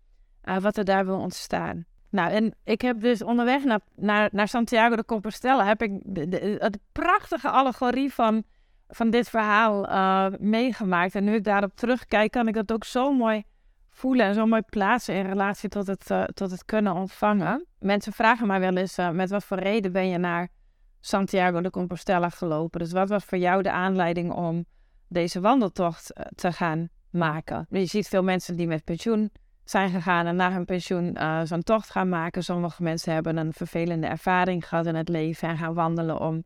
uh, 0.45 0.57
wat 0.57 0.77
er 0.77 0.85
daar 0.85 1.07
wil 1.07 1.19
ontstaan. 1.19 1.85
Nou, 2.11 2.31
en 2.31 2.55
ik 2.65 2.81
heb 2.81 3.01
dus 3.01 3.23
onderweg 3.23 3.65
naar, 3.65 3.81
naar, 3.95 4.29
naar 4.33 4.49
Santiago 4.49 4.97
de 4.97 5.05
Compostela... 5.05 5.67
heb 5.67 5.83
ik 5.83 6.01
de, 6.05 6.29
de, 6.29 6.81
prachtige 6.93 7.51
allegorie 7.51 8.13
van, 8.13 8.43
van 8.89 9.11
dit 9.11 9.29
verhaal 9.29 9.89
uh, 9.89 10.39
meegemaakt. 10.39 11.15
En 11.15 11.25
nu 11.25 11.35
ik 11.35 11.45
daarop 11.45 11.75
terugkijk, 11.75 12.31
kan 12.31 12.49
ik 12.49 12.55
dat 12.55 12.73
ook 12.73 12.85
zo 12.85 13.13
mooi 13.13 13.43
voelen... 13.99 14.27
en 14.27 14.35
zo 14.35 14.47
mooi 14.47 14.63
plaatsen 14.63 15.15
in 15.15 15.27
relatie 15.27 15.69
tot 15.69 15.87
het, 15.87 16.11
uh, 16.11 16.25
tot 16.25 16.51
het 16.51 16.65
kunnen 16.65 16.95
ontvangen. 16.95 17.67
Mensen 17.79 18.13
vragen 18.13 18.47
mij 18.47 18.61
wel 18.61 18.77
eens... 18.77 18.99
Uh, 18.99 19.11
met 19.11 19.31
wat 19.31 19.45
voor 19.45 19.59
reden 19.59 19.93
ben 19.93 20.09
je 20.09 20.19
naar 20.19 20.49
Santiago 21.01 21.61
de 21.61 21.71
Compostela 21.71 22.29
gelopen? 22.29 22.81
Dus 22.81 22.93
wat 22.93 23.09
was 23.09 23.25
voor 23.25 23.39
jou 23.39 23.63
de 23.63 23.71
aanleiding 23.71 24.33
om 24.33 24.65
deze 25.09 25.41
wandeltocht 25.41 26.13
te 26.35 26.53
gaan 26.53 26.89
maken? 27.11 27.67
Je 27.71 27.87
ziet 27.87 28.09
veel 28.09 28.23
mensen 28.23 28.57
die 28.57 28.67
met 28.67 28.85
pensioen 28.85 29.31
zijn 29.65 29.91
gegaan 29.91 30.27
en 30.27 30.37
na 30.37 30.53
hun 30.53 30.65
pensioen 30.65 31.19
zo'n 31.45 31.63
tocht 31.63 31.91
gaan 31.91 32.09
maken. 32.09 32.45
Sommige 32.45 32.83
mensen 32.83 33.13
hebben 33.13 33.37
een 33.37 33.53
vervelende 33.53 34.07
ervaring 34.07 34.69
gehad 34.69 34.87
in 34.87 34.95
het 34.95 35.09
leven 35.09 35.49
en 35.49 35.57
gaan 35.57 35.75
wandelen 35.75 36.21
om 36.21 36.45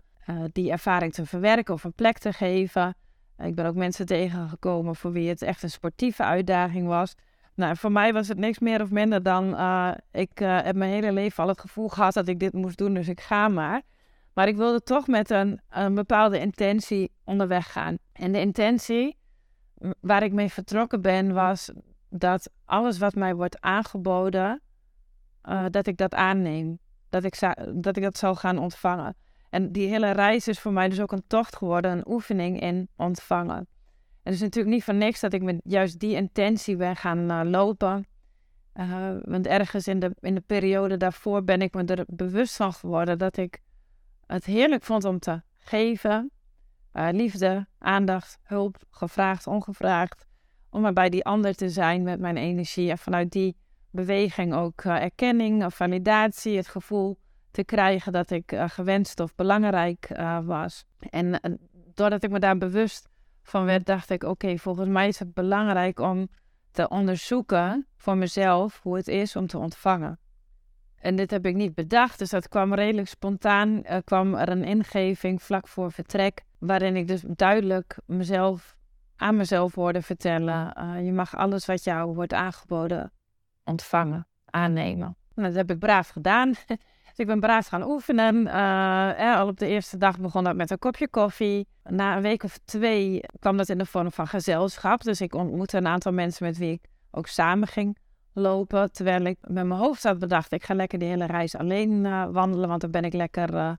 die 0.52 0.70
ervaring 0.70 1.12
te 1.12 1.26
verwerken 1.26 1.74
of 1.74 1.84
een 1.84 1.94
plek 1.94 2.18
te 2.18 2.32
geven. 2.32 2.94
ik 3.38 3.54
ben 3.54 3.66
ook 3.66 3.74
mensen 3.74 4.06
tegengekomen 4.06 4.96
voor 4.96 5.12
wie 5.12 5.28
het 5.28 5.42
echt 5.42 5.62
een 5.62 5.70
sportieve 5.70 6.22
uitdaging 6.22 6.86
was. 6.86 7.14
Nou, 7.54 7.76
voor 7.76 7.92
mij 7.92 8.12
was 8.12 8.28
het 8.28 8.38
niks 8.38 8.58
meer 8.58 8.82
of 8.82 8.90
minder 8.90 9.22
dan 9.22 9.54
uh, 9.54 9.92
ik 10.10 10.38
heb 10.38 10.76
mijn 10.76 10.90
hele 10.90 11.12
leven 11.12 11.42
al 11.42 11.48
het 11.48 11.60
gevoel 11.60 11.88
gehad 11.88 12.14
dat 12.14 12.28
ik 12.28 12.38
dit 12.38 12.52
moest 12.52 12.78
doen, 12.78 12.94
dus 12.94 13.08
ik 13.08 13.20
ga 13.20 13.48
maar. 13.48 13.82
Maar 14.32 14.48
ik 14.48 14.56
wilde 14.56 14.82
toch 14.82 15.06
met 15.06 15.30
een, 15.30 15.60
een 15.68 15.94
bepaalde 15.94 16.38
intentie 16.38 17.12
onderweg 17.24 17.72
gaan. 17.72 17.98
En 18.12 18.32
de 18.32 18.40
intentie 18.40 19.16
waar 20.00 20.22
ik 20.22 20.32
mee 20.32 20.48
vertrokken 20.48 21.00
ben 21.00 21.32
was 21.32 21.70
dat 22.08 22.50
alles 22.64 22.98
wat 22.98 23.14
mij 23.14 23.34
wordt 23.34 23.60
aangeboden, 23.60 24.62
uh, 25.48 25.64
dat 25.70 25.86
ik 25.86 25.96
dat 25.96 26.14
aanneem. 26.14 26.78
Dat 27.08 27.24
ik, 27.24 27.38
dat 27.74 27.96
ik 27.96 28.02
dat 28.02 28.18
zal 28.18 28.34
gaan 28.34 28.58
ontvangen. 28.58 29.16
En 29.50 29.72
die 29.72 29.88
hele 29.88 30.10
reis 30.10 30.48
is 30.48 30.60
voor 30.60 30.72
mij 30.72 30.88
dus 30.88 31.00
ook 31.00 31.12
een 31.12 31.26
tocht 31.26 31.56
geworden, 31.56 31.90
een 31.90 32.08
oefening 32.08 32.60
in 32.60 32.88
ontvangen. 32.96 33.66
Het 34.22 34.34
is 34.34 34.40
natuurlijk 34.40 34.74
niet 34.74 34.84
van 34.84 34.98
niks 34.98 35.20
dat 35.20 35.32
ik 35.32 35.42
met 35.42 35.60
juist 35.64 35.98
die 35.98 36.14
intentie 36.14 36.76
ben 36.76 36.96
gaan 36.96 37.30
uh, 37.30 37.40
lopen. 37.50 38.06
Uh, 38.74 39.16
want 39.22 39.46
ergens 39.46 39.88
in 39.88 39.98
de, 39.98 40.14
in 40.20 40.34
de 40.34 40.40
periode 40.40 40.96
daarvoor 40.96 41.44
ben 41.44 41.62
ik 41.62 41.74
me 41.74 41.84
er 41.84 42.04
bewust 42.06 42.56
van 42.56 42.72
geworden 42.72 43.18
dat 43.18 43.36
ik 43.36 43.60
het 44.26 44.44
heerlijk 44.44 44.84
vond 44.84 45.04
om 45.04 45.18
te 45.18 45.42
geven. 45.58 46.30
liefde, 46.92 47.66
aandacht, 47.78 48.38
hulp, 48.42 48.76
gevraagd, 48.90 49.46
ongevraagd 49.46 50.26
om 50.70 50.80
maar 50.80 50.92
bij 50.92 51.08
die 51.08 51.24
ander 51.24 51.54
te 51.54 51.68
zijn 51.68 52.02
met 52.02 52.20
mijn 52.20 52.36
energie. 52.36 52.90
En 52.90 52.98
vanuit 52.98 53.30
die 53.30 53.56
beweging 53.90 54.54
ook 54.54 54.80
erkenning 54.80 55.64
of 55.64 55.74
validatie, 55.74 56.56
het 56.56 56.68
gevoel 56.68 57.18
te 57.50 57.64
krijgen 57.64 58.12
dat 58.12 58.30
ik 58.30 58.54
gewenst 58.66 59.20
of 59.20 59.34
belangrijk 59.34 60.08
was. 60.44 60.84
En 61.10 61.58
doordat 61.94 62.22
ik 62.22 62.30
me 62.30 62.38
daar 62.38 62.58
bewust 62.58 63.08
van 63.42 63.64
werd, 63.64 63.86
dacht 63.86 64.10
ik: 64.10 64.22
oké, 64.22 64.58
volgens 64.58 64.88
mij 64.88 65.08
is 65.08 65.18
het 65.18 65.34
belangrijk 65.34 66.00
om 66.00 66.28
te 66.70 66.88
onderzoeken 66.88 67.86
voor 67.96 68.16
mezelf 68.16 68.80
hoe 68.82 68.96
het 68.96 69.08
is 69.08 69.36
om 69.36 69.46
te 69.46 69.58
ontvangen. 69.58 70.18
En 71.02 71.16
dit 71.16 71.30
heb 71.30 71.46
ik 71.46 71.54
niet 71.54 71.74
bedacht, 71.74 72.18
dus 72.18 72.30
dat 72.30 72.48
kwam 72.48 72.74
redelijk 72.74 73.08
spontaan. 73.08 73.84
Er 73.84 74.04
kwam 74.04 74.34
er 74.34 74.48
een 74.48 74.64
ingeving 74.64 75.42
vlak 75.42 75.68
voor 75.68 75.92
vertrek, 75.92 76.44
waarin 76.58 76.96
ik 76.96 77.08
dus 77.08 77.22
duidelijk 77.26 77.98
mezelf 78.06 78.76
aan 79.16 79.36
mezelf 79.36 79.74
hoorde 79.74 80.02
vertellen. 80.02 80.74
Uh, 80.78 81.04
je 81.04 81.12
mag 81.12 81.36
alles 81.36 81.66
wat 81.66 81.84
jou 81.84 82.14
wordt 82.14 82.32
aangeboden 82.32 83.12
ontvangen, 83.64 84.26
aannemen. 84.44 85.16
Nou, 85.34 85.48
dat 85.48 85.56
heb 85.56 85.70
ik 85.70 85.78
braaf 85.78 86.08
gedaan. 86.08 86.52
dus 87.12 87.18
ik 87.18 87.26
ben 87.26 87.40
braaf 87.40 87.66
gaan 87.66 87.82
oefenen. 87.82 88.46
Uh, 88.46 89.36
al 89.36 89.46
op 89.48 89.58
de 89.58 89.66
eerste 89.66 89.96
dag 89.96 90.18
begon 90.18 90.44
dat 90.44 90.56
met 90.56 90.70
een 90.70 90.78
kopje 90.78 91.08
koffie. 91.08 91.66
Na 91.84 92.16
een 92.16 92.22
week 92.22 92.42
of 92.42 92.58
twee 92.64 93.20
kwam 93.38 93.56
dat 93.56 93.68
in 93.68 93.78
de 93.78 93.86
vorm 93.86 94.12
van 94.12 94.26
gezelschap. 94.26 95.02
Dus 95.02 95.20
ik 95.20 95.34
ontmoette 95.34 95.76
een 95.76 95.86
aantal 95.86 96.12
mensen 96.12 96.46
met 96.46 96.58
wie 96.58 96.72
ik 96.72 96.84
ook 97.10 97.26
samen 97.26 97.68
ging 97.68 97.98
lopen. 98.32 98.92
Terwijl 98.92 99.24
ik 99.24 99.38
met 99.40 99.66
mijn 99.66 99.80
hoofd 99.80 100.02
had 100.02 100.18
bedacht, 100.18 100.52
ik 100.52 100.64
ga 100.64 100.74
lekker 100.74 100.98
de 100.98 101.04
hele 101.04 101.26
reis 101.26 101.56
alleen 101.56 102.04
uh, 102.04 102.26
wandelen. 102.30 102.68
Want 102.68 102.80
dan 102.80 102.90
ben 102.90 103.04
ik 103.04 103.12
lekker 103.12 103.76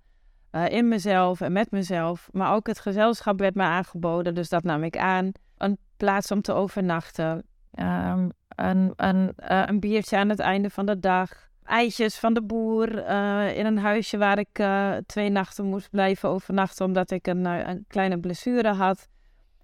uh, 0.52 0.70
in 0.70 0.88
mezelf 0.88 1.42
en 1.42 1.52
met 1.52 1.72
mezelf. 1.72 2.30
Maar 2.32 2.54
ook 2.54 2.68
het 2.68 2.80
gezelschap 2.80 3.40
werd 3.40 3.56
me 3.56 3.64
aangeboden, 3.64 4.36
dus 4.36 4.50
dat 4.50 4.64
nam 4.64 4.84
ik 4.84 4.98
aan. 4.98 5.32
Een 5.58 5.78
plaats 5.98 6.32
om 6.32 6.42
te 6.42 6.54
overnachten. 6.54 7.44
Um, 7.80 8.30
een, 8.48 8.94
een, 8.96 9.34
een 9.36 9.80
biertje 9.80 10.18
aan 10.18 10.30
het 10.30 10.40
einde 10.40 10.70
van 10.70 10.86
de 10.86 11.00
dag. 11.00 11.52
Eitjes 11.66 12.18
van 12.18 12.34
de 12.34 12.42
boer 12.44 13.10
uh, 13.10 13.58
in 13.58 13.66
een 13.66 13.78
huisje 13.78 14.18
waar 14.18 14.40
ik 14.40 14.64
twee 15.06 15.30
nachten 15.30 15.66
moest 15.66 15.90
blijven 15.90 16.30
overnachten 16.30 16.86
omdat 16.86 17.12
ik 17.12 17.28
een, 17.28 17.46
een 17.46 17.86
kleine 17.88 18.20
blessure 18.20 18.74
had. 18.74 19.08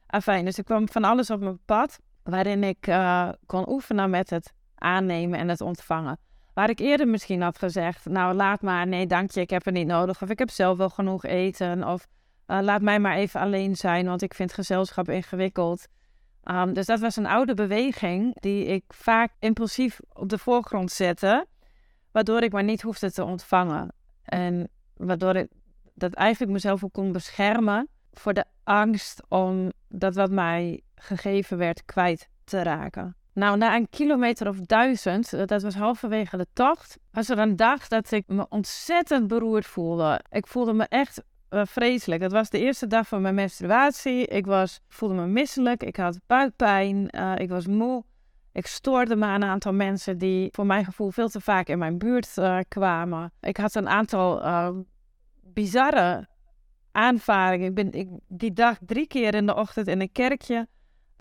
Afijn, 0.05 0.45
dus 0.45 0.57
ik 0.57 0.65
kwam 0.65 0.89
van 0.89 1.03
alles 1.03 1.29
op 1.29 1.39
mijn 1.39 1.59
pad 1.65 1.99
waarin 2.23 2.63
ik 2.63 2.81
kon 3.45 3.69
oefenen 3.69 4.09
met 4.09 4.29
het 4.29 4.53
aannemen 4.75 5.39
en 5.39 5.49
het 5.49 5.61
ontvangen. 5.61 6.19
Waar 6.53 6.69
ik 6.69 6.79
eerder 6.79 7.07
misschien 7.07 7.41
had 7.41 7.57
gezegd, 7.57 8.05
nou 8.05 8.33
laat 8.33 8.61
maar, 8.61 8.87
nee 8.87 9.07
dank 9.07 9.31
je, 9.31 9.41
ik 9.41 9.49
heb 9.49 9.65
het 9.65 9.73
niet 9.73 9.87
nodig. 9.87 10.21
Of 10.21 10.29
ik 10.29 10.39
heb 10.39 10.49
zelf 10.49 10.77
wel 10.77 10.89
genoeg 10.89 11.23
eten. 11.23 11.87
Of 11.87 12.07
laat 12.45 12.81
mij 12.81 12.99
maar 12.99 13.15
even 13.15 13.39
alleen 13.39 13.75
zijn, 13.75 14.05
want 14.05 14.21
ik 14.21 14.33
vind 14.33 14.53
gezelschap 14.53 15.09
ingewikkeld. 15.09 15.87
Um, 16.43 16.73
dus 16.73 16.85
dat 16.85 16.99
was 16.99 17.15
een 17.15 17.25
oude 17.25 17.53
beweging 17.53 18.39
die 18.39 18.65
ik 18.65 18.83
vaak 18.87 19.31
impulsief 19.39 19.99
op 20.13 20.29
de 20.29 20.37
voorgrond 20.37 20.91
zette. 20.91 21.45
Waardoor 22.11 22.41
ik 22.41 22.51
maar 22.51 22.63
niet 22.63 22.81
hoefde 22.81 23.11
te 23.11 23.23
ontvangen. 23.23 23.93
En 24.23 24.69
waardoor 24.93 25.35
ik 25.35 25.47
dat 25.93 26.13
eigenlijk 26.13 26.51
mezelf 26.51 26.83
ook 26.83 26.93
kon 26.93 27.11
beschermen 27.11 27.87
voor 28.11 28.33
de 28.33 28.45
angst 28.63 29.21
om 29.27 29.71
dat 29.87 30.15
wat 30.15 30.31
mij 30.31 30.81
gegeven 30.95 31.57
werd 31.57 31.85
kwijt 31.85 32.29
te 32.43 32.63
raken. 32.63 33.15
Nou, 33.33 33.57
na 33.57 33.75
een 33.75 33.89
kilometer 33.89 34.47
of 34.47 34.59
duizend, 34.59 35.33
eh, 35.33 35.45
dat 35.45 35.61
was 35.61 35.75
halverwege 35.75 36.37
de 36.37 36.47
tocht, 36.53 36.97
was 37.11 37.29
er 37.29 37.37
een 37.37 37.55
dag 37.55 37.87
dat 37.87 38.11
ik 38.11 38.23
me 38.27 38.45
ontzettend 38.49 39.27
beroerd 39.27 39.65
voelde. 39.65 40.21
Ik 40.29 40.47
voelde 40.47 40.73
me 40.73 40.85
echt 40.89 41.23
uh, 41.49 41.61
vreselijk. 41.65 42.21
Dat 42.21 42.31
was 42.31 42.49
de 42.49 42.59
eerste 42.59 42.87
dag 42.87 43.07
van 43.07 43.21
mijn 43.21 43.35
menstruatie. 43.35 44.27
Ik 44.27 44.45
was, 44.45 44.79
voelde 44.87 45.15
me 45.15 45.25
misselijk, 45.25 45.83
ik 45.83 45.95
had 45.95 46.19
buikpijn, 46.27 47.07
uh, 47.11 47.33
ik 47.35 47.49
was 47.49 47.67
moe. 47.67 48.03
Ik 48.51 48.67
stoorde 48.67 49.15
me 49.15 49.25
aan 49.25 49.41
een 49.41 49.49
aantal 49.49 49.73
mensen 49.73 50.17
die 50.17 50.49
voor 50.51 50.65
mijn 50.65 50.85
gevoel 50.85 51.11
veel 51.11 51.29
te 51.29 51.41
vaak 51.41 51.67
in 51.67 51.77
mijn 51.77 51.97
buurt 51.97 52.37
uh, 52.37 52.59
kwamen. 52.67 53.31
Ik 53.41 53.57
had 53.57 53.75
een 53.75 53.89
aantal 53.89 54.43
bizarre 55.41 56.27
aanvaringen. 56.91 57.67
Ik 57.67 57.73
ben 57.73 57.91
ik, 57.91 58.09
die 58.27 58.53
dag 58.53 58.77
drie 58.85 59.07
keer 59.07 59.35
in 59.35 59.45
de 59.45 59.55
ochtend 59.55 59.87
in 59.87 60.01
een 60.01 60.11
kerkje 60.11 60.67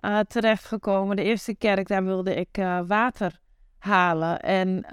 uh, 0.05 0.19
terechtgekomen. 0.21 1.17
De 1.17 1.23
eerste 1.23 1.57
kerk, 1.57 1.89
daar 1.89 2.05
wilde 2.05 2.35
ik 2.35 2.59
uh, 2.59 2.81
water 2.87 3.39
halen. 3.79 4.41
En, 4.41 4.85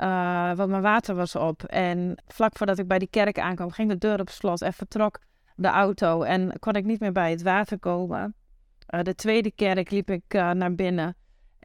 want 0.58 0.70
mijn 0.70 0.82
water 0.82 1.15
was 1.15 1.36
op. 1.36 1.63
En 1.63 2.24
vlak 2.27 2.58
voordat 2.58 2.80
ik 2.80 2.88
bij 2.88 3.00
die 3.00 3.10
kerk 3.10 3.39
aankwam, 3.39 3.72
ging 3.72 3.89
de 3.89 3.98
deur 3.98 4.20
op 4.20 4.30
slot 4.30 4.62
en 4.62 4.74
vertrok 4.74 5.20
de 5.56 5.68
auto. 5.68 6.22
En 6.22 6.60
kon 6.60 6.74
ik 6.74 6.86
niet 6.86 7.00
meer 7.00 7.12
bij 7.12 7.32
het 7.32 7.42
water 7.42 7.80
komen. 7.80 8.36
de 8.86 9.15
tweede 9.15 9.51
kerk 9.51 9.92
liep 9.92 10.10
ik 10.10 10.34
naar 10.34 10.75
binnen. 10.75 11.15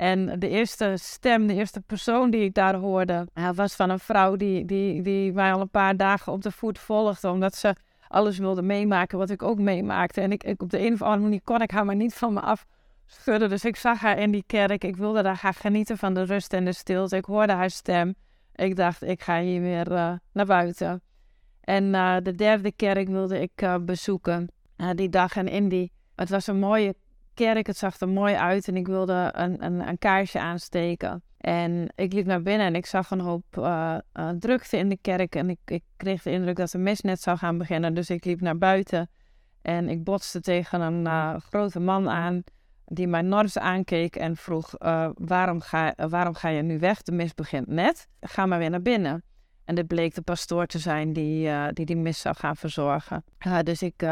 En 0.01 0.39
de 0.39 0.49
eerste 0.49 0.95
stem, 0.97 1.47
de 1.47 1.55
eerste 1.55 1.81
persoon 1.81 2.31
die 2.31 2.43
ik 2.43 2.55
daar 2.55 2.75
hoorde, 2.75 3.29
was 3.55 3.75
van 3.75 3.91
een 3.91 3.99
vrouw 3.99 4.37
die, 4.37 4.65
die, 4.65 5.03
die 5.03 5.33
mij 5.33 5.53
al 5.53 5.61
een 5.61 5.71
paar 5.71 5.97
dagen 5.97 6.33
op 6.33 6.43
de 6.43 6.51
voet 6.51 6.79
volgde. 6.79 7.31
Omdat 7.31 7.55
ze 7.55 7.75
alles 8.09 8.39
wilde 8.39 8.63
meemaken 8.63 9.19
wat 9.19 9.31
ik 9.31 9.43
ook 9.43 9.59
meemaakte. 9.59 10.21
En 10.21 10.33
ik, 10.33 10.45
ik 10.45 10.63
op 10.63 10.71
de 10.71 10.87
een 10.87 10.93
of 10.93 11.03
andere 11.03 11.23
manier 11.23 11.41
kon 11.45 11.63
ik 11.63 11.71
haar 11.71 11.85
maar 11.85 11.97
niet 11.97 12.15
van 12.15 12.33
me 12.33 12.41
af 12.41 12.67
schudden. 13.07 13.49
Dus 13.49 13.65
ik 13.65 13.77
zag 13.77 14.01
haar 14.01 14.19
in 14.19 14.31
die 14.31 14.45
kerk. 14.47 14.85
Ik 14.85 14.97
wilde 14.97 15.23
daar 15.23 15.37
gaan 15.37 15.55
genieten 15.55 15.99
van 15.99 16.15
de 16.15 16.23
rust 16.23 16.53
en 16.53 16.65
de 16.65 16.73
stilte. 16.73 17.17
Ik 17.17 17.25
hoorde 17.25 17.53
haar 17.53 17.71
stem. 17.71 18.15
Ik 18.55 18.77
dacht, 18.77 19.03
ik 19.03 19.23
ga 19.23 19.41
hier 19.41 19.61
weer 19.61 19.93
uh, 19.93 20.13
naar 20.33 20.47
buiten. 20.47 21.03
En 21.61 21.85
uh, 21.85 22.17
de 22.23 22.35
derde 22.35 22.73
kerk 22.73 23.09
wilde 23.09 23.41
ik 23.41 23.63
uh, 23.63 23.77
bezoeken 23.81 24.49
die 24.95 25.09
dag. 25.09 25.37
En 25.37 25.49
in 25.49 25.69
die, 25.69 25.93
het 26.15 26.31
was 26.31 26.47
een 26.47 26.59
mooie 26.59 26.95
kerk. 27.45 27.67
Het 27.67 27.77
zag 27.77 28.01
er 28.01 28.09
mooi 28.09 28.35
uit. 28.35 28.69
En 28.69 28.77
ik 28.77 28.87
wilde 28.87 29.31
een, 29.33 29.65
een, 29.65 29.89
een 29.89 29.99
kaarsje 29.99 30.41
aansteken. 30.41 31.23
En 31.37 31.93
ik 31.95 32.13
liep 32.13 32.27
naar 32.27 32.43
binnen 32.43 32.67
en 32.67 32.75
ik 32.75 32.87
zag 32.87 33.11
een 33.11 33.21
hoop 33.21 33.45
drukte 34.39 34.77
in 34.77 34.89
de 34.89 34.99
kerk. 35.01 35.35
En 35.35 35.51
ik, 35.51 35.59
ik 35.65 35.83
kreeg 35.97 36.23
de 36.23 36.31
indruk 36.31 36.57
dat 36.57 36.71
de 36.71 36.79
mis 36.79 37.01
net 37.01 37.21
zou 37.21 37.39
gaan 37.39 37.59
beginnen. 37.59 37.95
Dus 37.95 38.11
ik 38.11 38.25
liep 38.25 38.41
naar 38.41 38.59
buiten. 38.59 39.11
En 39.63 39.89
ik 39.89 40.05
botste 40.05 40.41
tegen 40.41 40.81
een 40.81 41.41
grote 41.41 41.81
man 41.81 42.09
aan 42.09 42.43
die 42.93 43.07
mij 43.07 43.23
nors 43.23 43.59
aankeek 43.59 44.17
en 44.17 44.37
vroeg: 44.37 44.75
uh, 44.79 45.09
waarom, 45.15 45.61
ga, 45.61 45.93
uh, 45.97 46.07
waarom 46.07 46.35
ga 46.35 46.49
je 46.49 46.63
nu 46.63 46.79
weg? 46.79 47.03
De 47.03 47.13
mis 47.13 47.35
begint 47.35 47.67
net. 47.67 48.09
Ga 48.21 48.47
maar 48.47 48.59
weer 48.59 48.71
naar 48.71 48.83
binnen. 48.83 49.23
En 49.65 49.75
dit 49.75 49.87
bleek 49.87 50.15
de 50.15 50.23
pastoor 50.23 50.67
te 50.67 50.79
zijn 50.79 51.13
die 51.13 51.47
uh, 51.47 51.69
die, 51.73 51.87
die 51.87 51.97
mis 51.97 52.21
zou 52.21 52.37
gaan 52.37 52.57
verzorgen. 52.57 53.25
dus 53.63 53.83
ik 53.83 54.07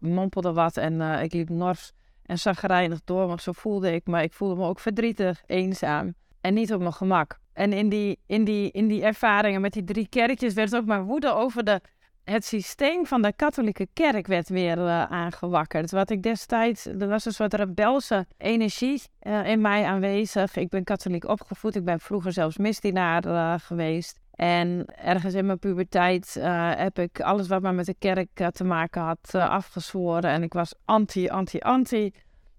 mompelde 0.00 0.52
wat 0.52 0.76
en 0.76 1.00
ik 1.00 1.32
liep 1.32 1.48
nors 1.48 1.92
en 2.28 2.38
zagrijnig 2.38 3.00
door, 3.04 3.26
want 3.26 3.42
zo 3.42 3.52
voelde 3.52 3.92
ik 3.92 4.06
me. 4.06 4.22
Ik 4.22 4.32
voelde 4.32 4.56
me 4.56 4.66
ook 4.66 4.80
verdrietig, 4.80 5.42
eenzaam 5.46 6.14
en 6.40 6.54
niet 6.54 6.72
op 6.72 6.80
mijn 6.80 6.92
gemak. 6.92 7.38
en 7.52 7.72
in 7.72 7.88
die, 7.88 8.18
in, 8.26 8.44
die, 8.44 8.70
in 8.70 8.88
die 8.88 9.02
ervaringen 9.02 9.60
met 9.60 9.72
die 9.72 9.84
drie 9.84 10.08
kerkjes 10.08 10.54
werd 10.54 10.76
ook 10.76 10.84
mijn 10.84 11.02
woede 11.02 11.32
over 11.32 11.64
de, 11.64 11.80
het 12.24 12.44
systeem 12.44 13.06
van 13.06 13.22
de 13.22 13.32
katholieke 13.32 13.88
kerk 13.92 14.26
werd 14.26 14.48
weer 14.48 14.78
uh, 14.78 15.02
aangewakkerd. 15.02 15.90
Wat 15.90 16.10
ik 16.10 16.22
destijds, 16.22 16.86
er 16.86 17.08
was 17.08 17.24
een 17.24 17.32
soort 17.32 17.54
rebelse 17.54 18.26
energie 18.36 19.02
uh, 19.22 19.46
in 19.46 19.60
mij 19.60 19.84
aanwezig. 19.84 20.56
Ik 20.56 20.68
ben 20.68 20.84
katholiek 20.84 21.24
opgevoed, 21.24 21.76
ik 21.76 21.84
ben 21.84 22.00
vroeger 22.00 22.32
zelfs 22.32 22.56
misdienaar 22.56 23.26
uh, 23.26 23.54
geweest. 23.58 24.20
En 24.38 24.84
ergens 24.86 25.34
in 25.34 25.46
mijn 25.46 25.58
puberteit 25.58 26.38
heb 26.76 26.98
ik 26.98 27.20
alles 27.20 27.48
wat 27.48 27.62
maar 27.62 27.74
met 27.74 27.86
de 27.86 27.94
kerk 27.98 28.50
te 28.52 28.64
maken 28.64 29.02
had 29.02 29.34
afgezworen. 29.34 30.30
En 30.30 30.42
ik 30.42 30.52
was 30.52 30.74
anti, 30.84 31.28
anti, 31.28 31.58
anti. 31.58 32.12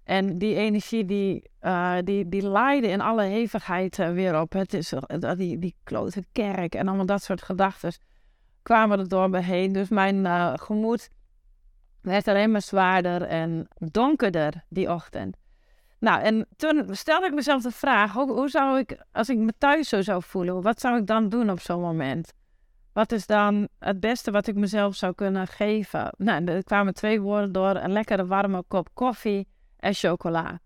En 0.04 0.38
die 0.38 0.54
energie 0.54 1.04
die, 1.04 1.50
uh, 1.62 1.96
die, 2.04 2.28
die 2.28 2.42
laaide 2.42 2.86
in 2.88 3.00
alle 3.00 3.22
hevigheid 3.22 3.98
uh, 3.98 4.12
weer 4.12 4.40
op. 4.40 4.52
Het 4.52 4.74
is 4.74 4.92
uh, 4.92 5.32
die, 5.36 5.58
die 5.58 5.76
klote 5.84 6.24
kerk 6.32 6.74
en 6.74 6.88
allemaal 6.88 7.06
dat 7.06 7.22
soort 7.22 7.42
gedachten 7.42 7.92
kwamen 8.62 8.98
er 8.98 9.08
door 9.08 9.30
me 9.30 9.40
heen. 9.40 9.72
Dus 9.72 9.88
mijn 9.88 10.26
gemoed 10.58 11.10
werd 12.00 12.28
alleen 12.28 12.50
maar 12.50 12.62
zwaarder 12.62 13.22
en 13.22 13.68
donkerder 13.78 14.64
die 14.68 14.92
ochtend. 14.92 15.36
Nou, 16.00 16.22
en 16.22 16.46
toen 16.56 16.86
stelde 16.90 17.26
ik 17.26 17.34
mezelf 17.34 17.62
de 17.62 17.70
vraag: 17.70 18.12
hoe, 18.12 18.32
hoe 18.32 18.48
zou 18.48 18.78
ik, 18.78 19.04
als 19.12 19.28
ik 19.28 19.38
me 19.38 19.52
thuis 19.58 19.88
zo 19.88 20.02
zou 20.02 20.22
voelen, 20.22 20.62
wat 20.62 20.80
zou 20.80 20.98
ik 20.98 21.06
dan 21.06 21.28
doen 21.28 21.50
op 21.50 21.60
zo'n 21.60 21.80
moment? 21.80 22.32
Wat 22.92 23.12
is 23.12 23.26
dan 23.26 23.68
het 23.78 24.00
beste 24.00 24.30
wat 24.30 24.46
ik 24.46 24.54
mezelf 24.54 24.94
zou 24.94 25.14
kunnen 25.14 25.46
geven? 25.46 26.12
Nou, 26.16 26.44
er 26.44 26.64
kwamen 26.64 26.94
twee 26.94 27.20
woorden 27.20 27.52
door: 27.52 27.76
een 27.76 27.92
lekkere 27.92 28.26
warme 28.26 28.64
kop 28.68 28.88
koffie 28.94 29.48
en 29.76 29.94
chocola. 29.94 30.60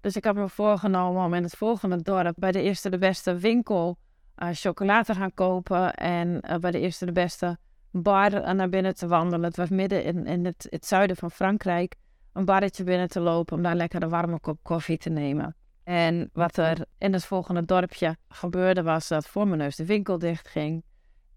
Dus 0.00 0.16
ik 0.16 0.24
heb 0.24 0.34
me 0.34 0.48
voorgenomen 0.48 1.24
om 1.24 1.34
in 1.34 1.42
het 1.42 1.56
volgende 1.56 2.02
dorp 2.02 2.34
bij 2.38 2.52
de 2.52 2.62
eerste 2.62 2.90
de 2.90 2.98
beste 2.98 3.36
winkel 3.36 3.98
uh, 4.42 4.48
chocola 4.52 5.02
te 5.02 5.14
gaan 5.14 5.34
kopen. 5.34 5.94
En 5.94 6.40
uh, 6.50 6.56
bij 6.56 6.70
de 6.70 6.80
eerste 6.80 7.04
de 7.04 7.12
beste 7.12 7.58
bar 7.90 8.34
uh, 8.34 8.50
naar 8.50 8.68
binnen 8.68 8.94
te 8.94 9.06
wandelen. 9.06 9.44
Het 9.44 9.56
was 9.56 9.68
midden 9.68 10.04
in, 10.04 10.26
in 10.26 10.44
het, 10.44 10.66
het, 10.70 10.86
zuiden 10.86 11.16
van 11.16 11.30
Frankrijk. 11.30 11.94
Een 12.38 12.44
barretje 12.44 12.84
binnen 12.84 13.08
te 13.08 13.20
lopen 13.20 13.56
om 13.56 13.62
daar 13.62 13.74
lekker 13.74 14.02
een 14.02 14.08
warme 14.08 14.40
kop 14.40 14.58
koffie 14.62 14.98
te 14.98 15.10
nemen. 15.10 15.56
En 15.84 16.30
wat 16.32 16.56
er 16.56 16.86
in 16.98 17.12
het 17.12 17.24
volgende 17.24 17.64
dorpje 17.64 18.16
gebeurde 18.28 18.82
was 18.82 19.08
dat 19.08 19.28
voor 19.28 19.46
mijn 19.46 19.58
neus 19.58 19.76
de 19.76 19.86
winkel 19.86 20.18
dicht 20.18 20.48
ging. 20.48 20.84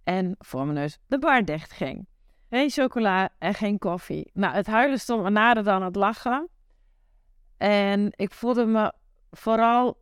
En 0.04 0.36
voor 0.40 0.64
mijn 0.64 0.78
neus 0.78 0.98
de 1.08 1.20
bar 1.20 1.46
dicht 1.46 1.72
ging. 1.72 2.08
Geen 2.50 2.70
chocola 2.70 3.30
en 3.38 3.54
geen 3.54 3.78
koffie. 3.78 4.30
Nou, 4.34 4.54
het 4.56 4.68
huilen 4.68 5.00
stond 5.00 5.24
me 5.24 5.30
nader 5.30 5.64
dan 5.64 5.84
het 5.84 5.96
lachen. 5.96 6.50
En 7.58 8.08
ik 8.16 8.34
voelde 8.34 8.66
me 8.66 8.94
vooral 9.32 9.98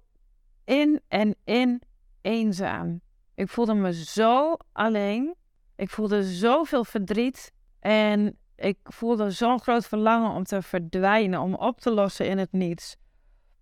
in 0.65 1.01
en 1.07 1.35
in 1.43 1.81
eenzaam. 2.21 3.01
Ik 3.35 3.49
voelde 3.49 3.73
me 3.73 3.93
zo 3.93 4.57
alleen. 4.71 5.35
Ik 5.75 5.89
voelde 5.89 6.23
zoveel 6.23 6.83
verdriet. 6.83 7.53
En 7.79 8.37
ik 8.59 8.77
voelde 8.83 9.31
zo'n 9.31 9.59
groot 9.59 9.87
verlangen 9.87 10.31
om 10.31 10.43
te 10.43 10.61
verdwijnen, 10.61 11.41
om 11.41 11.53
op 11.53 11.81
te 11.81 11.91
lossen 11.91 12.27
in 12.27 12.37
het 12.37 12.51
niets. 12.51 12.95